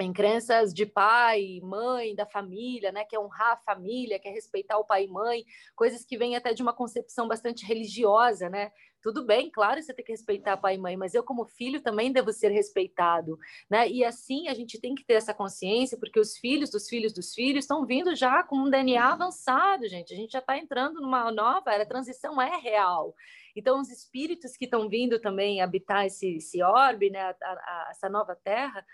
[0.00, 4.30] Em crenças de pai, mãe, da família, né, que é honrar a família, que é
[4.30, 5.44] respeitar o pai e mãe,
[5.76, 8.70] coisas que vêm até de uma concepção bastante religiosa, né?
[9.02, 12.12] Tudo bem, claro, você tem que respeitar pai e mãe, mas eu como filho também
[12.12, 13.36] devo ser respeitado,
[13.68, 13.88] né?
[13.88, 17.34] E assim a gente tem que ter essa consciência, porque os filhos dos filhos dos
[17.34, 20.14] filhos estão vindo já com um DNA avançado, gente.
[20.14, 23.12] A gente já está entrando numa nova era, a transição é real.
[23.56, 28.08] Então, os espíritos que estão vindo também habitar esse, esse orbe, né, a, a, essa
[28.08, 28.84] nova terra,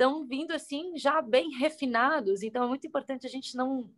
[0.00, 2.42] estão vindo assim já bem refinados.
[2.42, 3.90] Então é muito importante a gente não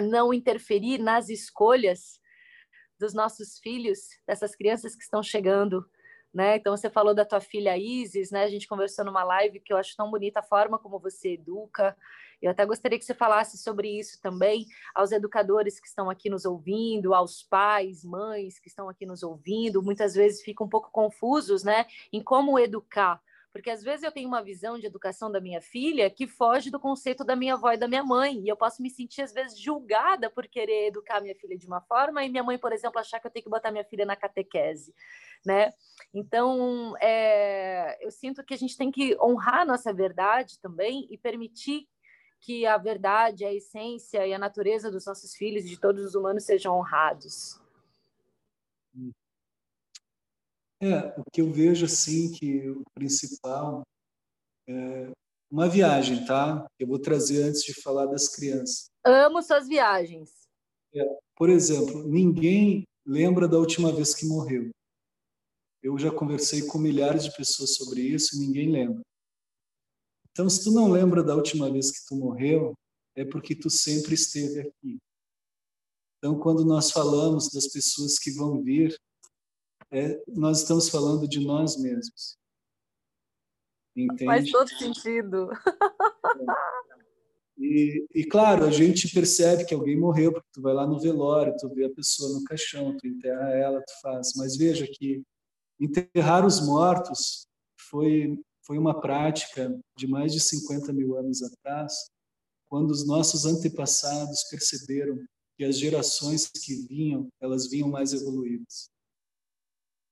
[0.00, 2.20] não interferir nas escolhas
[2.98, 5.88] dos nossos filhos, dessas crianças que estão chegando,
[6.32, 6.56] né?
[6.56, 8.44] Então você falou da tua filha Isis, né?
[8.44, 11.96] A gente conversou numa live que eu acho tão bonita a forma como você educa.
[12.42, 16.44] Eu até gostaria que você falasse sobre isso também aos educadores que estão aqui nos
[16.44, 21.64] ouvindo, aos pais, mães que estão aqui nos ouvindo, muitas vezes ficam um pouco confusos,
[21.64, 23.22] né, em como educar
[23.56, 26.78] porque às vezes eu tenho uma visão de educação da minha filha que foge do
[26.78, 29.58] conceito da minha avó e da minha mãe, e eu posso me sentir às vezes
[29.58, 33.18] julgada por querer educar minha filha de uma forma e minha mãe, por exemplo, achar
[33.18, 34.94] que eu tenho que botar minha filha na catequese,
[35.42, 35.72] né?
[36.12, 41.16] Então, é, eu sinto que a gente tem que honrar a nossa verdade também e
[41.16, 41.88] permitir
[42.42, 46.44] que a verdade, a essência e a natureza dos nossos filhos de todos os humanos
[46.44, 47.58] sejam honrados.
[50.80, 53.82] É, o que eu vejo assim que o principal
[54.68, 55.10] é
[55.50, 56.66] uma viagem, tá?
[56.78, 58.86] Eu vou trazer antes de falar das crianças.
[59.04, 60.30] Amo suas viagens.
[60.94, 61.02] É,
[61.36, 64.70] por exemplo, ninguém lembra da última vez que morreu.
[65.82, 69.00] Eu já conversei com milhares de pessoas sobre isso e ninguém lembra.
[70.30, 72.74] Então, se tu não lembra da última vez que tu morreu,
[73.14, 74.98] é porque tu sempre esteve aqui.
[76.18, 78.96] Então, quando nós falamos das pessoas que vão vir,
[79.90, 82.36] é, nós estamos falando de nós mesmos.
[83.96, 84.24] Entende?
[84.24, 85.48] Faz todo sentido.
[87.58, 91.56] E, e, claro, a gente percebe que alguém morreu, porque tu vai lá no velório,
[91.58, 94.34] tu vê a pessoa no caixão, tu enterra ela, tu faz.
[94.36, 95.22] Mas veja que
[95.80, 97.46] enterrar os mortos
[97.88, 101.94] foi, foi uma prática de mais de 50 mil anos atrás,
[102.68, 105.18] quando os nossos antepassados perceberam
[105.56, 108.90] que as gerações que vinham, elas vinham mais evoluídas.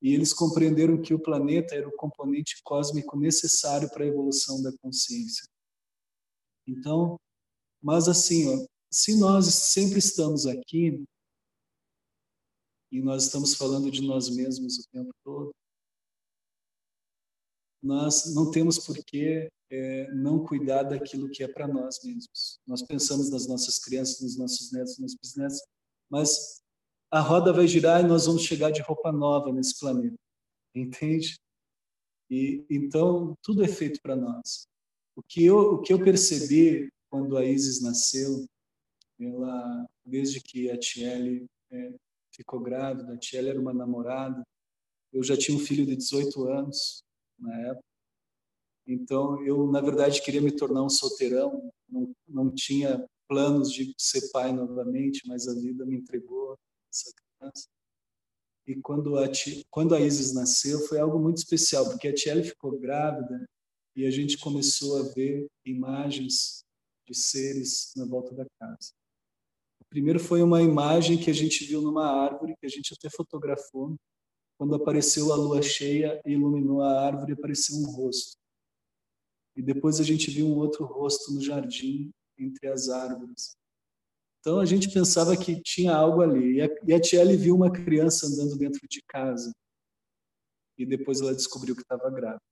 [0.05, 4.71] E eles compreenderam que o planeta era o componente cósmico necessário para a evolução da
[4.77, 5.49] consciência.
[6.67, 7.19] Então,
[7.83, 11.03] mas assim, ó, se nós sempre estamos aqui
[12.93, 15.55] e nós estamos falando de nós mesmos o tempo todo,
[17.83, 22.61] nós não temos por que é, não cuidar daquilo que é para nós mesmos.
[22.67, 25.62] Nós pensamos nas nossas crianças, nos nossos netos, nos bisnetos,
[26.11, 26.62] mas
[27.14, 30.18] a roda vai girar e nós vamos chegar de roupa nova nesse planeta,
[30.74, 31.38] entende?
[32.29, 34.66] E então tudo é feito para nós.
[35.14, 38.44] O que eu o que eu percebi quando a Isis nasceu,
[39.20, 41.94] ela desde que a Tiele é,
[42.35, 44.42] ficou grávida, a Tiele era uma namorada,
[45.12, 47.00] eu já tinha um filho de 18 anos
[47.38, 47.85] na época.
[48.88, 54.33] Então, eu, na verdade, queria me tornar um solteirão, não, não tinha planos de ser
[54.33, 56.59] pai novamente, mas a vida me entregou
[56.95, 57.69] essa criança.
[58.67, 59.31] E quando a,
[59.71, 63.45] quando a Isis nasceu, foi algo muito especial, porque a Tiele ficou grávida
[63.97, 66.65] e a gente começou a ver imagens
[67.07, 68.93] de seres na volta da casa.
[69.81, 73.11] O primeiro foi uma imagem que a gente viu numa árvore, que a gente até
[73.11, 73.97] fotografou,
[74.57, 78.39] quando apareceu a lua cheia e iluminou a árvore, apareceu um rosto.
[79.57, 83.57] E depois a gente viu um outro rosto no jardim, entre as árvores.
[84.45, 86.57] Então a gente pensava que tinha algo ali.
[86.57, 89.51] E a, e Tiele viu uma criança andando dentro de casa.
[90.77, 92.43] E depois ela descobriu que estava grávida.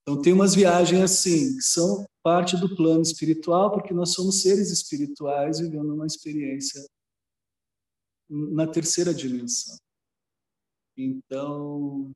[0.00, 4.70] Então tem umas viagens assim, que são parte do plano espiritual, porque nós somos seres
[4.70, 6.82] espirituais vivendo uma experiência
[8.30, 9.76] na terceira dimensão.
[10.96, 12.12] Então,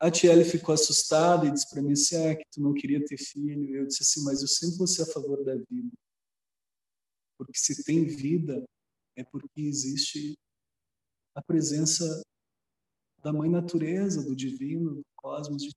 [0.00, 3.16] a Tiele ficou assustada e disse para mim assim, ah, que tu não queria ter
[3.16, 3.76] filho.
[3.76, 6.03] Eu disse assim, mas eu sempre vou ser a favor da vida.
[7.36, 8.64] Porque se tem vida,
[9.16, 10.34] é porque existe
[11.34, 12.22] a presença
[13.22, 15.70] da mãe natureza, do divino, do cosmos, de.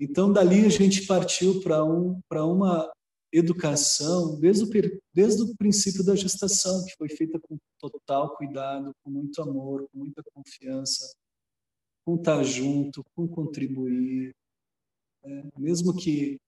[0.00, 2.92] Então, dali a gente partiu para um, uma
[3.32, 9.10] educação desde o, desde o princípio da gestação, que foi feita com total cuidado, com
[9.10, 11.12] muito amor, com muita confiança,
[12.04, 14.34] com estar junto, com contribuir.
[15.24, 16.38] É, mesmo que,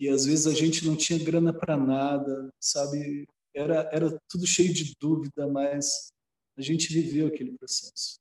[0.00, 3.28] e às vezes a gente não tinha grana para nada, sabe?
[3.54, 6.10] Era, era tudo cheio de dúvida, mas
[6.56, 8.18] a gente viveu aquele processo.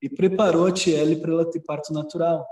[0.00, 2.46] E preparou a Tiele para ela ter parto natural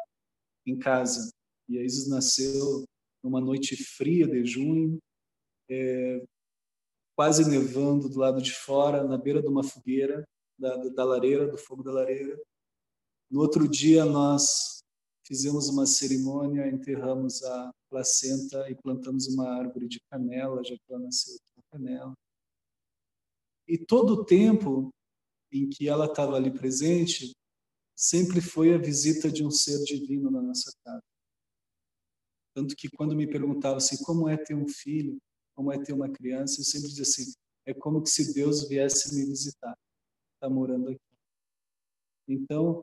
[0.66, 1.31] em casa.
[1.68, 2.85] E a Isis nasceu
[3.23, 4.99] numa noite fria de junho,
[5.71, 6.25] é,
[7.16, 10.25] quase nevando do lado de fora, na beira de uma fogueira,
[10.59, 12.37] da, da lareira, do fogo da lareira.
[13.31, 14.81] No outro dia, nós
[15.25, 21.01] fizemos uma cerimônia, enterramos a placenta e plantamos uma árvore de canela, já que ela
[21.01, 22.14] nasceu aqui na canela.
[23.66, 24.90] E todo o tempo
[25.53, 27.33] em que ela estava ali presente,
[27.96, 31.03] sempre foi a visita de um ser divino na nossa casa.
[32.55, 35.18] Tanto que quando me perguntavam assim, como é ter um filho,
[35.55, 37.33] como é ter uma criança, eu sempre dizia assim,
[37.66, 39.77] é como se Deus viesse me visitar,
[40.35, 41.01] está morando aqui.
[42.29, 42.83] Então,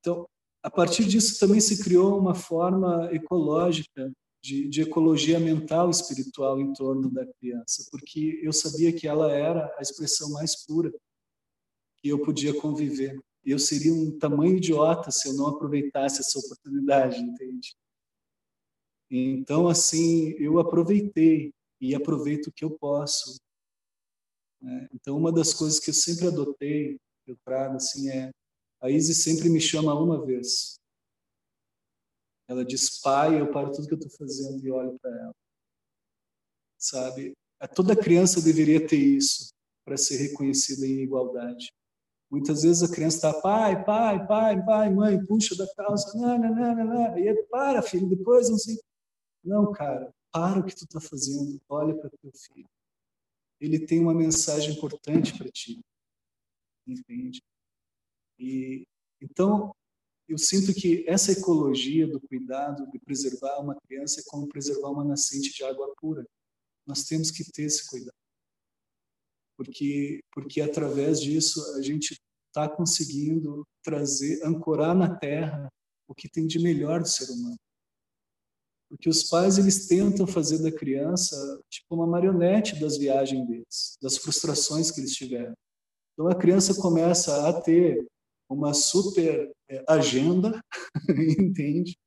[0.00, 0.26] então,
[0.62, 6.60] a partir disso também se criou uma forma ecológica de, de, ecologia mental e espiritual
[6.60, 10.92] em torno da criança, porque eu sabia que ela era a expressão mais pura
[11.98, 13.20] que eu podia conviver.
[13.44, 17.76] Eu seria um tamanho idiota se eu não aproveitasse essa oportunidade, entende?
[19.10, 23.38] Então, assim, eu aproveitei e aproveito o que eu posso.
[24.60, 24.88] Né?
[24.92, 28.30] Então, uma das coisas que eu sempre adotei, eu trago, assim, é
[28.80, 30.75] a Izzy sempre me chama uma vez.
[32.48, 35.34] Ela diz, pai, eu paro tudo que eu estou fazendo e olho para ela.
[36.78, 37.32] Sabe?
[37.74, 39.48] Toda criança deveria ter isso
[39.84, 41.72] para ser reconhecida em igualdade.
[42.30, 46.54] Muitas vezes a criança está, pai, pai, pai, pai, mãe, puxa da calça, não, não,
[46.54, 48.76] não, não, e aí, para, filho, depois não sei.
[49.44, 52.68] Não, cara, para o que tu está fazendo, olha para teu filho.
[53.60, 55.80] ele tem uma mensagem importante para ti,
[56.86, 57.40] entende?
[58.38, 58.84] E
[59.20, 59.74] então
[60.28, 65.04] eu sinto que essa ecologia do cuidado de preservar uma criança é como preservar uma
[65.04, 66.26] nascente de água pura.
[66.86, 68.16] Nós temos que ter esse cuidado,
[69.56, 72.16] porque porque através disso a gente
[72.48, 75.68] está conseguindo trazer, ancorar na Terra
[76.08, 77.56] o que tem de melhor do ser humano.
[78.88, 81.36] Porque os pais eles tentam fazer da criança
[81.68, 85.54] tipo uma marionete das viagens deles, das frustrações que eles tiveram.
[86.12, 88.06] Então a criança começa a ter
[88.48, 90.60] uma super é, agenda,
[91.38, 91.98] entende?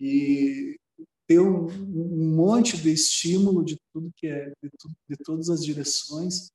[0.00, 0.78] E
[1.26, 5.64] ter um, um, monte de estímulo de tudo que é, de, tudo, de todas as
[5.64, 6.50] direções.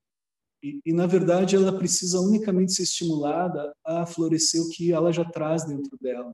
[0.64, 5.24] E, e, na verdade, ela precisa unicamente ser estimulada a florescer o que ela já
[5.26, 6.34] traz dentro dela.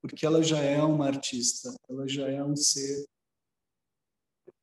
[0.00, 3.04] Porque ela já é uma artista, ela já é um ser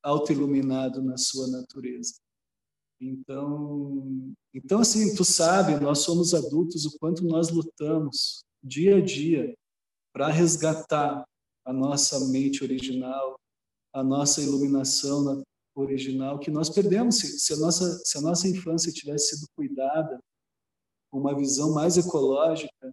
[0.03, 2.15] autoiluminado na sua natureza.
[2.99, 9.53] Então, então assim, tu sabe, nós somos adultos, o quanto nós lutamos dia a dia
[10.13, 11.25] para resgatar
[11.65, 13.39] a nossa mente original,
[13.93, 15.43] a nossa iluminação
[15.75, 17.17] original que nós perdemos.
[17.17, 20.19] Se, se, a nossa se a nossa infância tivesse sido cuidada
[21.11, 22.91] com uma visão mais ecológica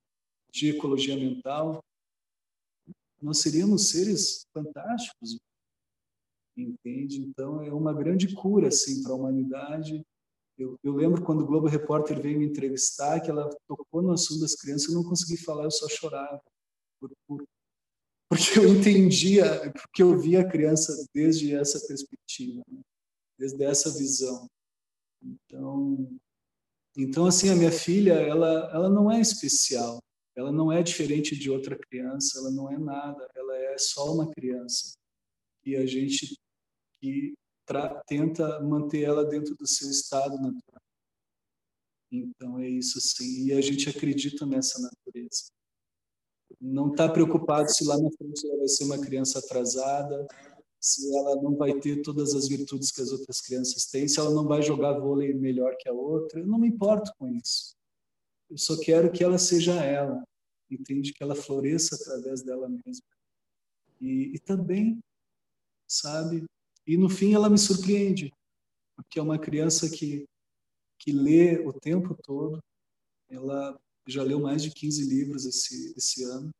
[0.52, 1.80] de ecologia mental,
[3.20, 5.38] nós seríamos seres fantásticos,
[6.56, 7.20] entende?
[7.20, 10.04] Então é uma grande cura assim para a humanidade.
[10.58, 14.40] Eu, eu, lembro quando o Globo Repórter veio me entrevistar que ela tocou no assunto
[14.40, 16.40] das crianças, eu não consegui falar, eu só chorava
[17.00, 17.44] por, por,
[18.28, 22.80] porque eu entendia, porque eu via a criança desde essa perspectiva, né?
[23.38, 24.46] desde essa visão.
[25.22, 26.18] Então,
[26.96, 30.02] então assim a minha filha, ela ela não é especial,
[30.36, 34.30] ela não é diferente de outra criança, ela não é nada, ela é só uma
[34.30, 34.92] criança
[35.64, 36.36] e a gente
[37.02, 37.34] que
[38.06, 40.82] tenta manter ela dentro do seu estado natural.
[42.12, 45.50] Então é isso sim, e a gente acredita nessa natureza.
[46.60, 50.28] Não está preocupado se lá na frente ela vai ser uma criança atrasada,
[50.78, 54.30] se ela não vai ter todas as virtudes que as outras crianças têm, se ela
[54.30, 56.40] não vai jogar vôlei melhor que a outra.
[56.40, 57.74] Eu não me importo com isso.
[58.50, 60.22] Eu só quero que ela seja ela,
[60.70, 61.14] entende?
[61.14, 63.06] Que ela floresça através dela mesma.
[64.00, 65.00] E, e também
[65.92, 66.44] sabe?
[66.86, 68.32] E no fim ela me surpreende,
[68.96, 70.26] porque é uma criança que
[70.98, 72.62] que lê o tempo todo.
[73.28, 73.76] Ela
[74.06, 76.50] já leu mais de 15 livros esse esse ano.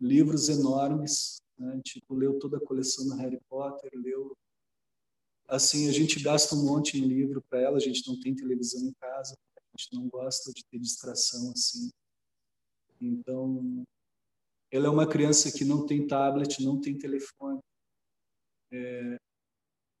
[0.00, 1.80] Livros enormes, né?
[1.84, 4.36] Tipo, leu toda a coleção do Harry Potter, leu
[5.48, 8.80] assim, a gente gasta um monte em livro para ela, a gente não tem televisão
[8.82, 11.90] em casa, a gente não gosta de ter distração assim.
[13.00, 13.84] Então,
[14.70, 17.60] ela é uma criança que não tem tablet, não tem telefone,
[18.74, 19.16] é,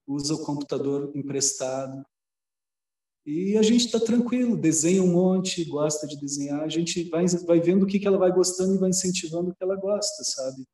[0.06, 2.04] usa o computador emprestado.
[3.26, 7.58] E a gente está tranquilo, desenha um monte, gosta de desenhar, a gente vai, vai
[7.58, 10.64] vendo o que, que ela vai gostando e vai incentivando o que ela gosta, sabe?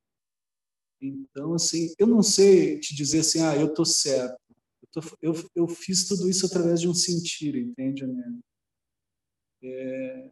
[1.01, 4.37] Então, assim, eu não sei te dizer assim, ah, eu estou certo.
[4.83, 8.41] Eu, tô, eu, eu, fiz tudo isso através de um sentir, entende, Amélia?
[9.63, 10.31] É,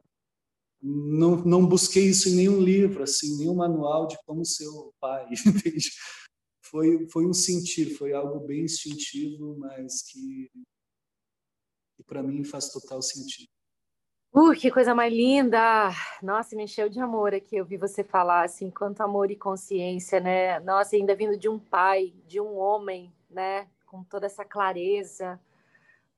[0.83, 5.29] não, não busquei isso em nenhum livro, assim, nenhum manual de como ser o pai,
[5.47, 5.91] entende?
[6.71, 10.51] Foi, foi um sentir, foi algo bem instintivo, mas que,
[11.97, 13.49] que para mim faz total sentido.
[14.33, 15.91] Uh, que coisa mais linda!
[16.23, 17.57] Nossa, me encheu de amor aqui.
[17.57, 20.61] Eu vi você falar assim, quanto amor e consciência, né?
[20.61, 23.67] Nossa, ainda vindo de um pai, de um homem, né?
[23.87, 25.41] Com toda essa clareza,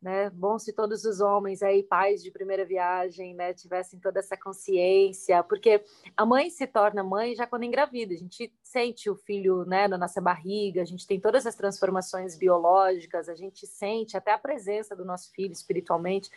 [0.00, 0.30] né?
[0.30, 5.42] Bom se todos os homens aí, pais de primeira viagem, né, tivessem toda essa consciência,
[5.42, 5.84] porque
[6.16, 9.98] a mãe se torna mãe já quando engravida, a gente sente o filho, né, na
[9.98, 14.96] nossa barriga, a gente tem todas as transformações biológicas, a gente sente até a presença
[14.96, 16.30] do nosso filho espiritualmente,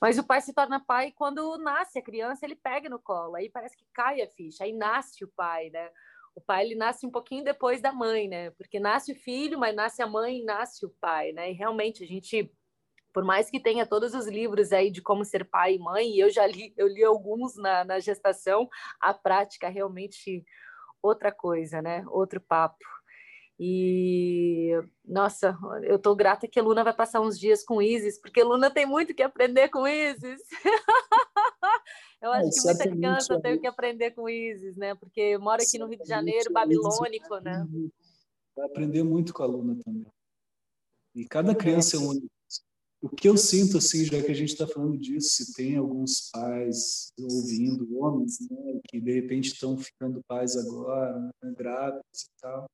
[0.00, 3.50] mas o pai se torna pai quando nasce a criança, ele pega no colo, aí
[3.50, 5.90] parece que cai a ficha, aí nasce o pai, né?
[6.34, 8.50] O pai ele nasce um pouquinho depois da mãe, né?
[8.52, 11.50] Porque nasce o filho, mas nasce a mãe e nasce o pai, né?
[11.50, 12.50] E realmente a gente
[13.12, 16.20] por mais que tenha todos os livros aí de como ser pai e mãe, e
[16.20, 18.68] eu já li, eu li alguns na, na gestação,
[19.00, 20.44] a prática é realmente
[21.02, 22.04] outra coisa, né?
[22.08, 22.84] Outro papo.
[23.58, 24.72] E
[25.04, 28.44] nossa, eu tô grata que a Luna vai passar uns dias com Isis, porque a
[28.44, 30.40] Luna tem muito que aprender com Isis.
[32.22, 34.94] eu acho é, que muita criança tem que aprender com Isis, né?
[34.94, 37.66] Porque mora aqui no Rio de Janeiro, babilônico, né?
[38.56, 40.06] Vai aprender muito com a Luna também.
[41.14, 42.39] E cada criança é única
[43.02, 46.30] o que eu sinto, assim, já que a gente está falando disso, se tem alguns
[46.30, 52.66] pais ouvindo, homens, né, que de repente estão ficando pais agora, né, grávidos e tal,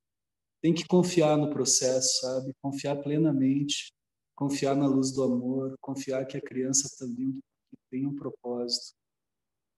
[0.61, 2.53] tem que confiar no processo, sabe?
[2.61, 3.93] Confiar plenamente,
[4.35, 7.39] confiar na luz do amor, confiar que a criança vindo
[7.71, 8.95] que tem um propósito,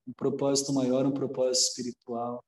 [0.06, 2.42] um propósito maior, um propósito espiritual.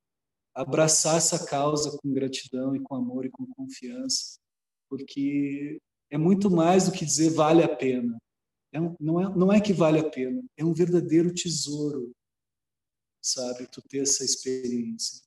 [0.54, 4.38] Abraçar essa causa com gratidão e com amor e com confiança,
[4.88, 5.78] porque
[6.10, 8.18] é muito mais do que dizer vale a pena.
[8.72, 12.12] É não, é, não é que vale a pena, é um verdadeiro tesouro,
[13.20, 13.66] sabe?
[13.66, 15.22] Tu ter essa experiência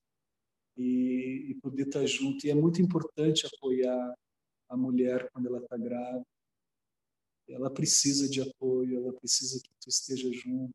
[0.77, 2.45] e, e poder estar junto.
[2.45, 4.15] E é muito importante apoiar
[4.69, 6.25] a mulher quando ela está grávida.
[7.49, 10.73] Ela precisa de apoio, ela precisa que tu esteja junto,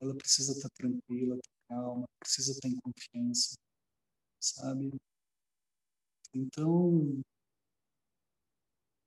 [0.00, 3.56] ela precisa estar tranquila, estar calma, precisa estar em confiança,
[4.40, 4.92] sabe?
[6.32, 7.20] Então,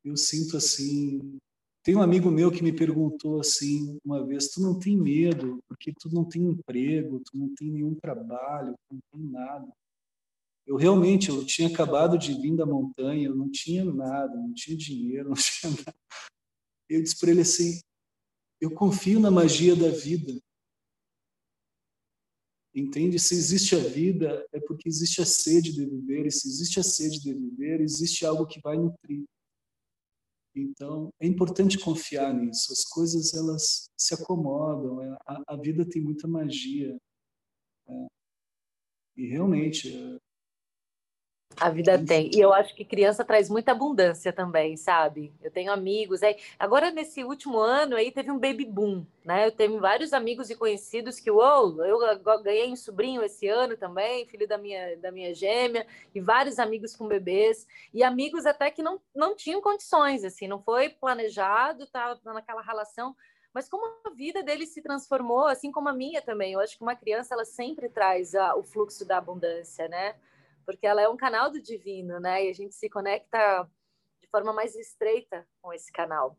[0.03, 1.37] eu sinto assim.
[1.83, 5.93] Tem um amigo meu que me perguntou assim uma vez: tu não tem medo porque
[5.99, 9.67] tu não tem emprego, tu não tem nenhum trabalho, tu não tem nada.
[10.65, 14.77] Eu realmente eu tinha acabado de vir da montanha, eu não tinha nada, não tinha
[14.77, 15.95] dinheiro, não tinha nada.
[16.87, 17.79] Eu disse para ele assim:
[18.61, 20.39] eu confio na magia da vida.
[22.75, 23.17] Entende?
[23.17, 26.83] Se existe a vida, é porque existe a sede de viver, e se existe a
[26.83, 29.25] sede de viver, existe algo que vai nutrir.
[30.55, 32.71] Então, é importante confiar nisso.
[32.73, 35.01] As coisas, elas se acomodam.
[35.01, 36.97] É, a, a vida tem muita magia.
[37.87, 38.07] É.
[39.17, 40.17] E, realmente, é,
[41.59, 42.29] a vida tem.
[42.33, 45.33] E eu acho que criança traz muita abundância também, sabe?
[45.41, 46.37] Eu tenho amigos aí.
[46.57, 49.47] Agora, nesse último ano aí, teve um baby boom, né?
[49.47, 51.99] Eu tenho vários amigos e conhecidos que, uou, eu
[52.41, 55.85] ganhei um sobrinho esse ano também, filho da minha, da minha gêmea,
[56.15, 60.61] e vários amigos com bebês, e amigos até que não, não tinham condições, assim, não
[60.61, 63.15] foi planejado, estava naquela relação
[63.53, 66.53] mas como a vida dele se transformou, assim como a minha também.
[66.53, 70.15] Eu acho que uma criança ela sempre traz a, o fluxo da abundância, né?
[70.69, 72.45] Porque ela é um canal do divino, né?
[72.45, 73.67] E a gente se conecta
[74.21, 76.37] de forma mais estreita com esse canal.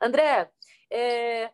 [0.00, 0.50] André,
[0.90, 1.52] é,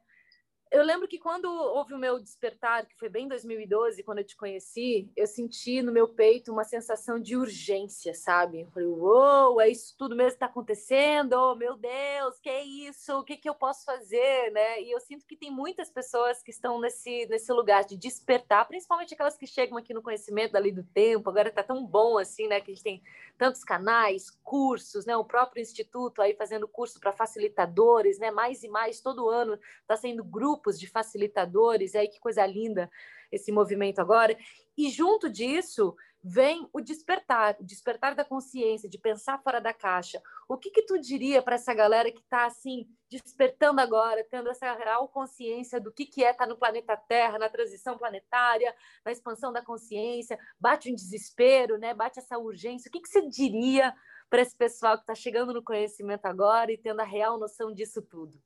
[0.72, 4.24] eu lembro que quando houve o meu despertar, que foi bem em 2012, quando eu
[4.24, 8.62] te conheci, eu senti no meu peito uma sensação de urgência, sabe?
[8.62, 11.34] Eu falei, uou, é isso tudo mesmo que está acontecendo?
[11.34, 13.18] Oh, meu Deus, que é isso?
[13.18, 14.80] O que, que eu posso fazer, né?
[14.80, 19.12] E eu sinto que tem muitas pessoas que estão nesse, nesse lugar de despertar, principalmente
[19.12, 22.60] aquelas que chegam aqui no conhecimento da do tempo, agora está tão bom assim, né?
[22.60, 23.02] Que a gente tem
[23.36, 25.16] tantos canais, cursos, né?
[25.16, 28.30] O próprio instituto aí fazendo curso para facilitadores, né?
[28.30, 32.88] Mais e mais, todo ano está sendo grupo grupos de facilitadores, aí que coisa linda
[33.30, 34.36] esse movimento agora.
[34.78, 35.94] E junto disso
[36.24, 40.22] vem o despertar, o despertar da consciência, de pensar fora da caixa.
[40.48, 44.72] O que que tu diria para essa galera que está assim despertando agora, tendo essa
[44.72, 48.72] real consciência do que que é estar tá no planeta Terra, na transição planetária,
[49.04, 51.92] na expansão da consciência, bate um desespero, né?
[51.92, 52.88] Bate essa urgência.
[52.88, 53.92] O que que você diria
[54.30, 58.00] para esse pessoal que está chegando no conhecimento agora e tendo a real noção disso
[58.00, 58.40] tudo?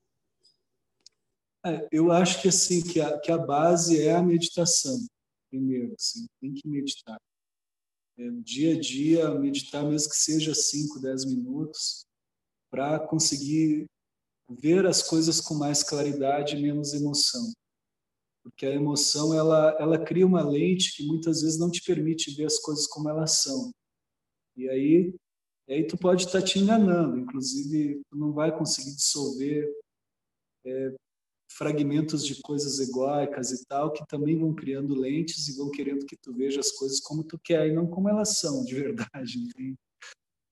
[1.66, 5.04] É, eu acho que assim que a, que a base é a meditação.
[5.50, 7.20] Primeiro, assim, tem que meditar.
[8.16, 12.06] É, dia a dia, meditar, mesmo que seja 5, 10 minutos,
[12.70, 13.86] para conseguir
[14.48, 17.52] ver as coisas com mais claridade e menos emoção.
[18.44, 22.44] Porque a emoção, ela, ela cria uma lente que muitas vezes não te permite ver
[22.44, 23.72] as coisas como elas são.
[24.56, 25.14] E aí,
[25.68, 29.68] aí tu pode estar te enganando, inclusive tu não vai conseguir dissolver
[30.64, 30.94] é,
[31.48, 36.16] fragmentos de coisas egóicas e tal, que também vão criando lentes e vão querendo que
[36.16, 39.38] tu veja as coisas como tu quer e não como elas são de verdade.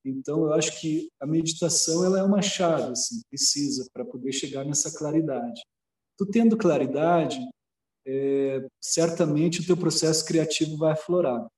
[0.07, 4.62] Então, eu acho que a meditação ela é uma chave, assim, precisa para poder chegar
[4.62, 5.62] nessa claridade.
[6.18, 7.38] Tu tendo claridade,
[8.07, 11.49] é, certamente o teu processo criativo vai aflorar.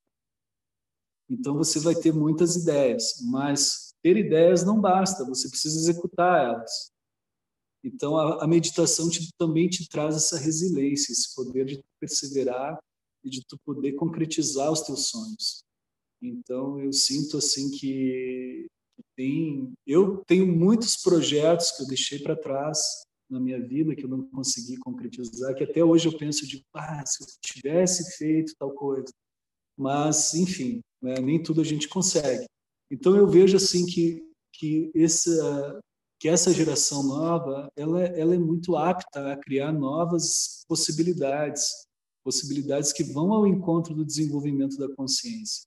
[1.29, 6.93] Então, você vai ter muitas ideias, mas ter ideias não basta, você precisa executar elas.
[7.87, 12.79] Então, a, a meditação te, também te traz essa resiliência, esse poder de perseverar
[13.25, 15.63] e de tu poder concretizar os teus sonhos.
[16.21, 18.67] Então, eu sinto assim que
[19.15, 22.79] tem, eu tenho muitos projetos que eu deixei para trás
[23.31, 27.05] na minha vida que eu não consegui concretizar, que até hoje eu penso de, ah,
[27.05, 29.13] se eu tivesse feito tal coisa.
[29.77, 32.47] Mas, enfim, né, nem tudo a gente consegue.
[32.91, 34.27] Então eu vejo assim que
[34.59, 35.81] que essa
[36.19, 41.87] que essa geração nova ela, ela é muito apta a criar novas possibilidades,
[42.25, 45.67] possibilidades que vão ao encontro do desenvolvimento da consciência.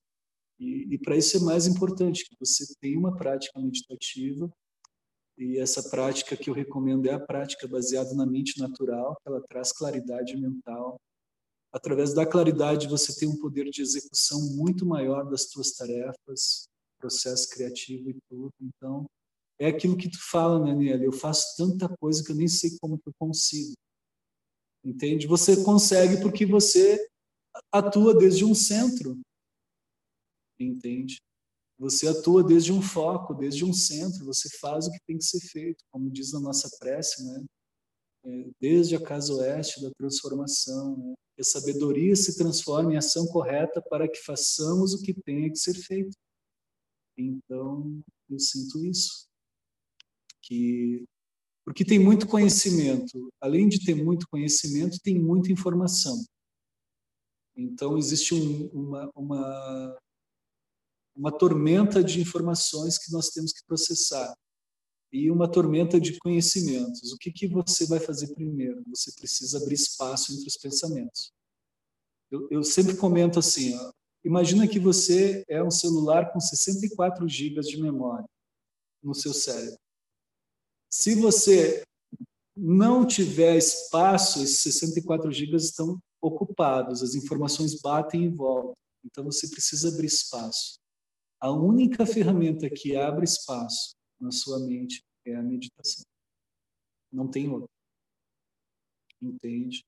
[0.60, 4.52] E, e para isso é mais importante que você tenha uma prática meditativa
[5.40, 9.42] e essa prática que eu recomendo é a prática baseada na mente natural, que ela
[9.48, 11.00] traz claridade mental.
[11.72, 16.68] Através da claridade você tem um poder de execução muito maior das suas tarefas,
[17.00, 18.52] processo criativo e tudo.
[18.60, 19.06] Então,
[19.60, 21.04] é aquilo que tu fala, né, Niel?
[21.04, 23.74] Eu faço tanta coisa que eu nem sei como que eu consigo.
[24.84, 25.28] Entende?
[25.28, 26.98] Você consegue porque você
[27.72, 29.20] atua desde um centro.
[30.58, 31.18] Entende?
[31.78, 35.40] Você atua desde um foco, desde um centro, você faz o que tem que ser
[35.40, 37.46] feito, como diz na nossa prece, né?
[38.26, 41.14] É, desde a casa oeste da transformação, né?
[41.36, 45.56] que a sabedoria se transforme em ação correta para que façamos o que tenha que
[45.56, 46.18] ser feito.
[47.18, 49.29] Então, eu sinto isso.
[50.50, 51.06] Que
[51.70, 53.32] porque tem muito conhecimento.
[53.40, 56.20] Além de ter muito conhecimento, tem muita informação.
[57.56, 60.00] Então, existe um, uma, uma,
[61.16, 64.34] uma tormenta de informações que nós temos que processar
[65.12, 67.12] e uma tormenta de conhecimentos.
[67.12, 68.82] O que, que você vai fazer primeiro?
[68.88, 71.32] Você precisa abrir espaço entre os pensamentos.
[72.32, 73.92] Eu, eu sempre comento assim: ó,
[74.24, 78.28] imagina que você é um celular com 64 GB de memória
[79.04, 79.80] no seu cérebro.
[80.90, 81.84] Se você
[82.56, 88.74] não tiver espaço, esses 64 GB estão ocupados, as informações batem e voltam.
[89.06, 90.80] Então você precisa abrir espaço.
[91.40, 96.04] A única ferramenta que abre espaço na sua mente é a meditação.
[97.12, 97.70] Não tem outra.
[99.22, 99.84] Entende?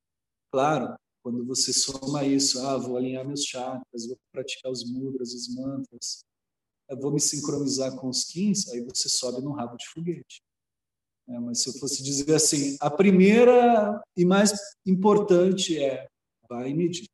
[0.51, 5.53] Claro, quando você soma isso, ah, vou alinhar meus chakras, vou praticar os mudras, os
[5.53, 6.23] mantras,
[6.99, 10.41] vou me sincronizar com os kins, aí você sobe no rabo de foguete.
[11.28, 14.51] É, mas se eu fosse dizer assim, a primeira e mais
[14.86, 16.07] importante é
[16.49, 17.09] vai medita.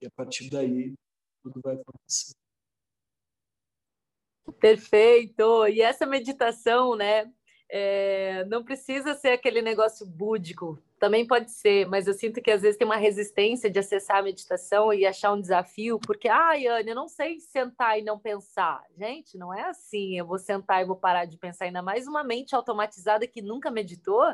[0.00, 0.94] E a partir daí
[1.42, 2.32] tudo vai acontecer.
[4.60, 5.66] Perfeito!
[5.68, 7.30] E essa meditação, né?
[7.70, 12.62] É, não precisa ser aquele negócio búdico, também pode ser, mas eu sinto que às
[12.62, 16.78] vezes tem uma resistência de acessar a meditação e achar um desafio, porque, ai, ah,
[16.78, 18.82] Anne, eu não sei sentar e não pensar.
[18.96, 22.24] Gente, não é assim, eu vou sentar e vou parar de pensar, ainda mais uma
[22.24, 24.24] mente automatizada que nunca meditou,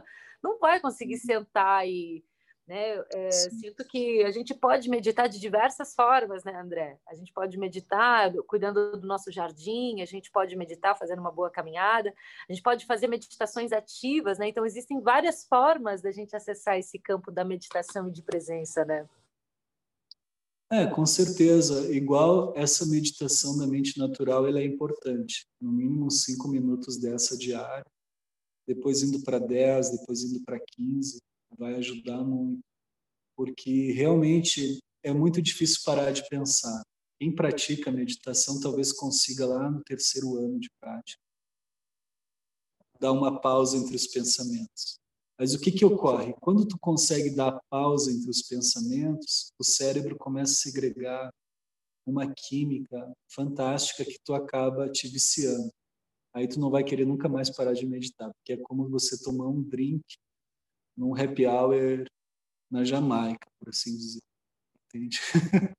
[0.42, 2.24] não vai conseguir sentar e
[2.66, 3.04] né?
[3.12, 6.98] É, sinto que a gente pode meditar de diversas formas, né, André?
[7.06, 11.50] A gente pode meditar cuidando do nosso jardim, a gente pode meditar fazendo uma boa
[11.50, 12.12] caminhada,
[12.48, 14.48] a gente pode fazer meditações ativas, né?
[14.48, 19.06] Então, existem várias formas da gente acessar esse campo da meditação e de presença, né?
[20.72, 21.94] É, com certeza.
[21.94, 25.46] Igual essa meditação da mente natural, ela é importante.
[25.60, 27.84] No mínimo cinco minutos dessa diária,
[28.66, 31.20] depois indo para 10, depois indo para 15
[31.58, 32.60] vai ajudar muito,
[33.36, 36.82] porque realmente é muito difícil parar de pensar.
[37.18, 41.20] Quem pratica meditação talvez consiga lá no terceiro ano de prática
[43.00, 44.98] dar uma pausa entre os pensamentos.
[45.38, 46.32] Mas o que que ocorre?
[46.40, 51.30] Quando tu consegue dar pausa entre os pensamentos, o cérebro começa a segregar
[52.06, 55.70] uma química fantástica que tu acaba te viciando.
[56.32, 59.48] Aí tu não vai querer nunca mais parar de meditar, porque é como você tomar
[59.48, 60.02] um drink
[60.96, 62.04] num happy hour
[62.70, 64.22] na Jamaica, por assim dizer.
[64.86, 65.18] Entende?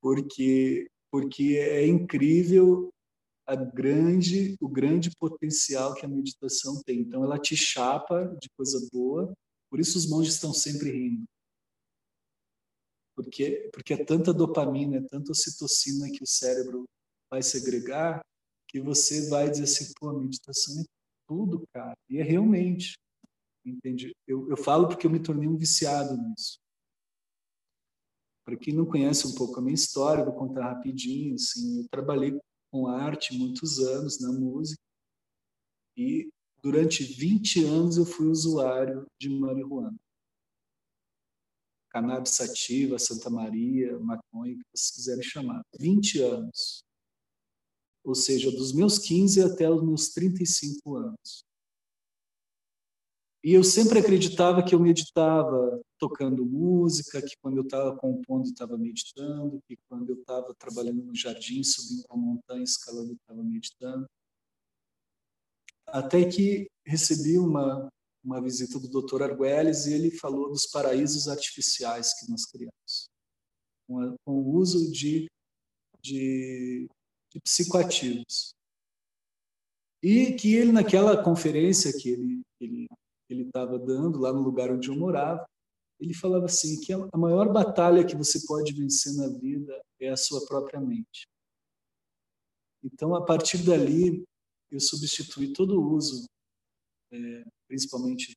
[0.00, 2.90] porque porque é incrível
[3.46, 7.00] a grande o grande potencial que a meditação tem.
[7.00, 9.32] Então ela te chapa de coisa boa,
[9.70, 11.24] por isso os monges estão sempre rindo.
[13.14, 16.84] Porque porque é tanta dopamina, é tanta ocitocina que o cérebro
[17.30, 18.22] vai segregar
[18.68, 20.84] que você vai dizer assim, pô, a meditação é
[21.26, 21.96] tudo, cara.
[22.08, 22.94] E é realmente
[23.70, 24.14] entende?
[24.26, 26.58] Eu, eu falo porque eu me tornei um viciado nisso.
[28.44, 31.34] Para quem não conhece um pouco a minha história, vou contar rapidinho.
[31.34, 32.38] Assim, eu trabalhei
[32.70, 34.80] com arte muitos anos na música
[35.96, 36.30] e
[36.62, 39.96] durante 20 anos eu fui usuário de marihuana.
[41.90, 45.62] Cannabis sativa, Santa Maria, maconha, que vocês quiserem chamar.
[45.80, 46.84] 20 anos.
[48.04, 51.44] Ou seja, dos meus 15 até os meus 35 anos.
[53.46, 58.76] E eu sempre acreditava que eu meditava tocando música, que quando eu estava compondo estava
[58.76, 64.04] meditando, que quando eu estava trabalhando no jardim, subindo uma montanha, escalando, estava meditando.
[65.86, 67.88] Até que recebi uma,
[68.24, 69.22] uma visita do Dr.
[69.22, 73.08] Arguelles e ele falou dos paraísos artificiais que nós criamos,
[73.86, 75.30] com, com o uso de,
[76.02, 76.88] de,
[77.30, 78.56] de psicoativos.
[80.02, 82.88] E que ele, naquela conferência que ele, ele
[83.28, 85.46] ele estava dando lá no lugar onde eu morava,
[85.98, 90.16] ele falava assim que a maior batalha que você pode vencer na vida é a
[90.16, 91.26] sua própria mente.
[92.84, 94.24] Então, a partir dali,
[94.70, 96.26] eu substituí todo o uso,
[97.10, 98.36] é, principalmente.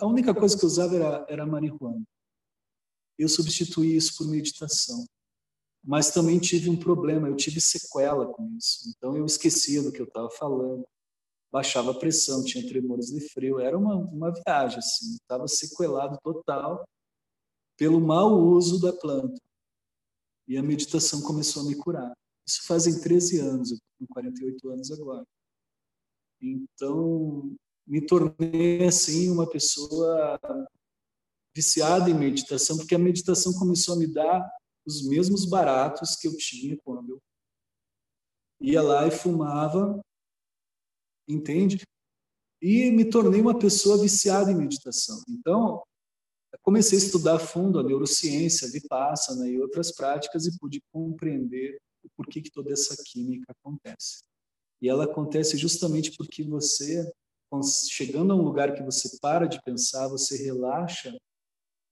[0.00, 2.04] A única coisa que eu usava era, era marihuana.
[3.18, 5.04] Eu substituí isso por meditação.
[5.82, 8.90] mas também tive um problema, eu tive sequela com isso.
[8.90, 10.86] Então eu esquecia do que eu estava falando,
[11.52, 16.84] baixava a pressão, tinha tremores de frio, era uma, uma viagem, assim, estava sequelado total
[17.76, 19.40] pelo mau uso da planta.
[20.46, 22.12] E a meditação começou a me curar.
[22.46, 25.24] Isso fazem 13 anos, eu com 48 anos agora.
[26.40, 27.54] Então,
[27.86, 30.38] me tornei, assim, uma pessoa
[31.54, 34.48] viciada em meditação, porque a meditação começou a me dar
[34.86, 37.22] os mesmos baratos que eu tinha quando eu
[38.60, 40.00] ia lá e fumava,
[41.32, 41.82] entende?
[42.62, 45.22] E me tornei uma pessoa viciada em meditação.
[45.28, 45.82] Então,
[46.62, 52.08] comecei a estudar a fundo a neurociência, vipassana e outras práticas e pude compreender o
[52.16, 54.22] porquê que toda essa química acontece.
[54.80, 57.10] E ela acontece justamente porque você,
[57.90, 61.16] chegando a um lugar que você para de pensar, você relaxa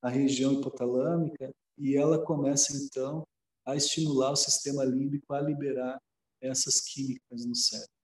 [0.02, 3.26] a região hipotalâmica e ela começa então
[3.66, 6.00] a estimular o sistema límbico a liberar
[6.40, 7.97] essas químicas no cérebro.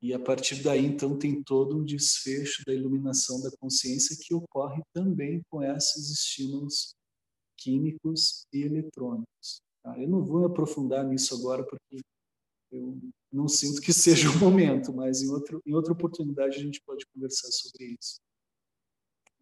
[0.00, 4.80] E a partir daí, então, tem todo um desfecho da iluminação da consciência que ocorre
[4.92, 6.94] também com esses estímulos
[7.56, 9.60] químicos e eletrônicos.
[9.82, 9.98] Tá?
[9.98, 12.00] Eu não vou aprofundar nisso agora, porque
[12.70, 12.96] eu
[13.32, 17.04] não sinto que seja o momento, mas em, outro, em outra oportunidade a gente pode
[17.12, 18.20] conversar sobre isso.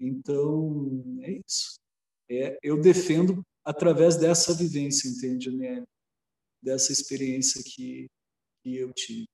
[0.00, 1.74] Então, é isso.
[2.30, 5.84] É, eu defendo através dessa vivência, entende, né?
[6.62, 8.07] Dessa experiência que,
[8.62, 9.26] que eu tive.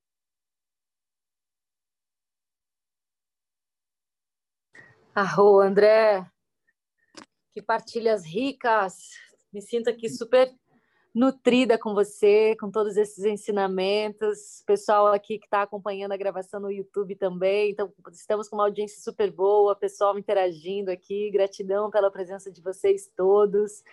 [5.15, 6.25] Arro, André,
[7.51, 9.11] que partilhas ricas.
[9.53, 10.51] Me sinto aqui super
[11.13, 14.63] nutrida com você, com todos esses ensinamentos.
[14.65, 17.69] Pessoal aqui que está acompanhando a gravação no YouTube também.
[17.69, 21.29] Então, estamos com uma audiência super boa, pessoal interagindo aqui.
[21.29, 23.83] Gratidão pela presença de vocês todos.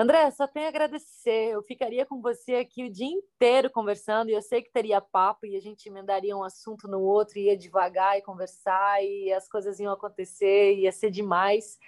[0.00, 1.50] André, só tenho a agradecer.
[1.50, 5.44] Eu ficaria com você aqui o dia inteiro conversando e eu sei que teria papo
[5.44, 9.78] e a gente emendaria um assunto no outro, ia devagar e conversar e as coisas
[9.78, 11.78] iam acontecer, ia ser demais.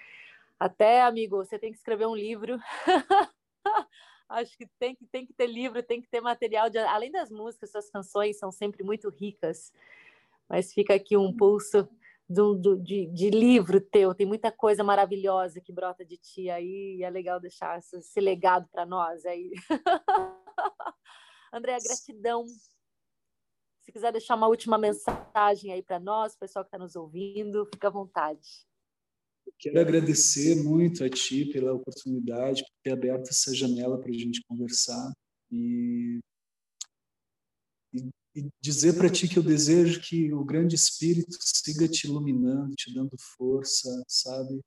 [0.61, 2.61] Até, amigo, você tem que escrever um livro.
[4.29, 6.69] Acho que tem, que tem que ter livro, tem que ter material.
[6.69, 9.73] De, além das músicas, suas canções são sempre muito ricas.
[10.47, 11.89] Mas fica aqui um pulso
[12.33, 14.15] do, do, de, de, livro teu.
[14.15, 16.97] Tem muita coisa maravilhosa que brota de ti aí.
[16.99, 19.53] E é legal deixar esse, esse legado para nós aí.
[21.53, 22.47] André, gratidão.
[23.83, 27.89] Se quiser deixar uma última mensagem aí para nós, pessoal que está nos ouvindo, fica
[27.89, 28.67] à vontade.
[29.59, 34.43] Quero agradecer muito a ti pela oportunidade, por ter aberto essa janela para a gente
[34.49, 35.13] conversar
[35.51, 36.21] e,
[38.35, 42.93] e, dizer para ti que eu desejo que o grande Espírito siga te iluminando, te
[42.93, 44.61] dando força, sabe?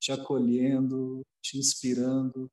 [0.00, 2.50] Te acolhendo, te inspirando,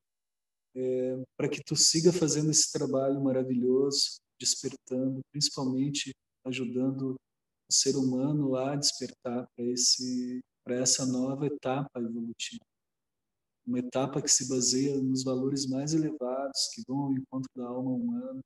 [0.74, 6.12] é, para que tu siga fazendo esse trabalho maravilhoso, despertando, principalmente
[6.44, 12.64] ajudando o ser humano a despertar para esse para essa nova etapa evolutiva.
[13.66, 17.90] Uma etapa que se baseia nos valores mais elevados, que vão ao encontro da alma
[17.90, 18.40] humana.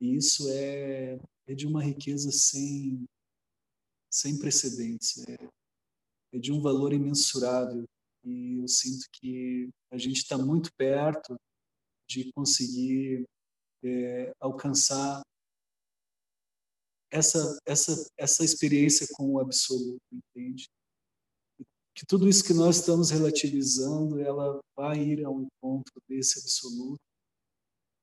[0.00, 3.04] E isso é, é de uma riqueza sem,
[4.10, 5.18] sem precedentes.
[5.28, 5.36] É,
[6.32, 7.84] é de um valor imensurável.
[8.24, 11.36] E eu sinto que a gente está muito perto
[12.08, 13.24] de conseguir
[13.84, 15.22] é, alcançar
[17.10, 20.68] essa, essa, essa experiência com o absoluto, entende?
[22.00, 26.98] que tudo isso que nós estamos relativizando, ela vai ir ao encontro desse absoluto.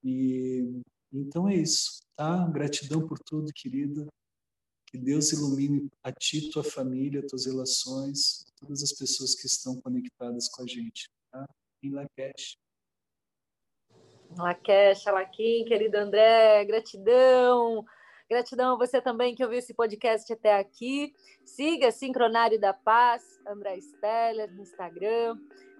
[0.04, 0.82] E
[1.12, 2.46] então é isso, tá?
[2.48, 4.06] Gratidão por tudo, querida.
[4.86, 10.48] Que Deus ilumine a ti, tua família, tuas relações, todas as pessoas que estão conectadas
[10.48, 11.46] com a gente, tá?
[11.82, 12.56] Em Lakesh.
[14.36, 17.84] Lakesh, Alaquim, querido André, gratidão.
[18.30, 21.14] Gratidão a você também que ouviu esse podcast até aqui.
[21.44, 25.38] Siga Sincronário da Paz, André Steller, no Instagram.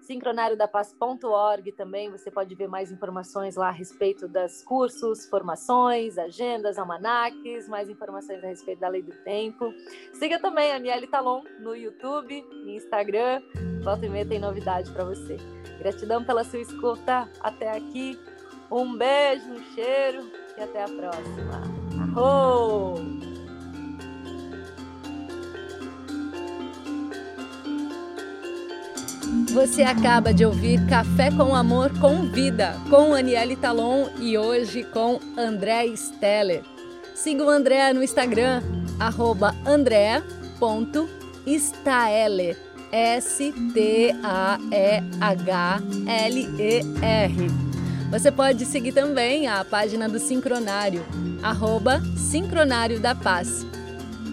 [0.09, 7.69] Sincronariodapaz.org também, você pode ver mais informações lá a respeito das cursos, formações, agendas, almanaques,
[7.69, 9.71] mais informações a respeito da lei do tempo.
[10.13, 13.43] Siga também a Aniele Talon no YouTube e Instagram.
[13.83, 15.37] Volta e meia tem novidade para você.
[15.77, 18.19] Gratidão pela sua escuta até aqui.
[18.71, 21.61] Um beijo, um cheiro e até a próxima.
[22.01, 23.38] Arro!
[29.53, 35.19] Você acaba de ouvir Café com Amor com Vida, com Aniele Talon e hoje com
[35.37, 36.63] André Steller.
[37.15, 38.61] Siga o André no Instagram,
[38.99, 40.29] arroba andré.staeller.
[42.91, 44.09] S-T-A-E-H-L-E-R.
[48.09, 51.05] Você pode seguir também a página do Sincronário,
[51.43, 53.63] arroba Sincronário da Paz.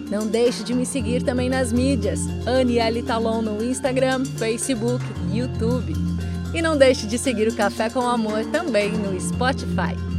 [0.09, 5.03] Não deixe de me seguir também nas mídias, Aniele Talon no Instagram, Facebook,
[5.33, 5.93] YouTube.
[6.53, 10.16] E não deixe de seguir o Café com Amor também no Spotify.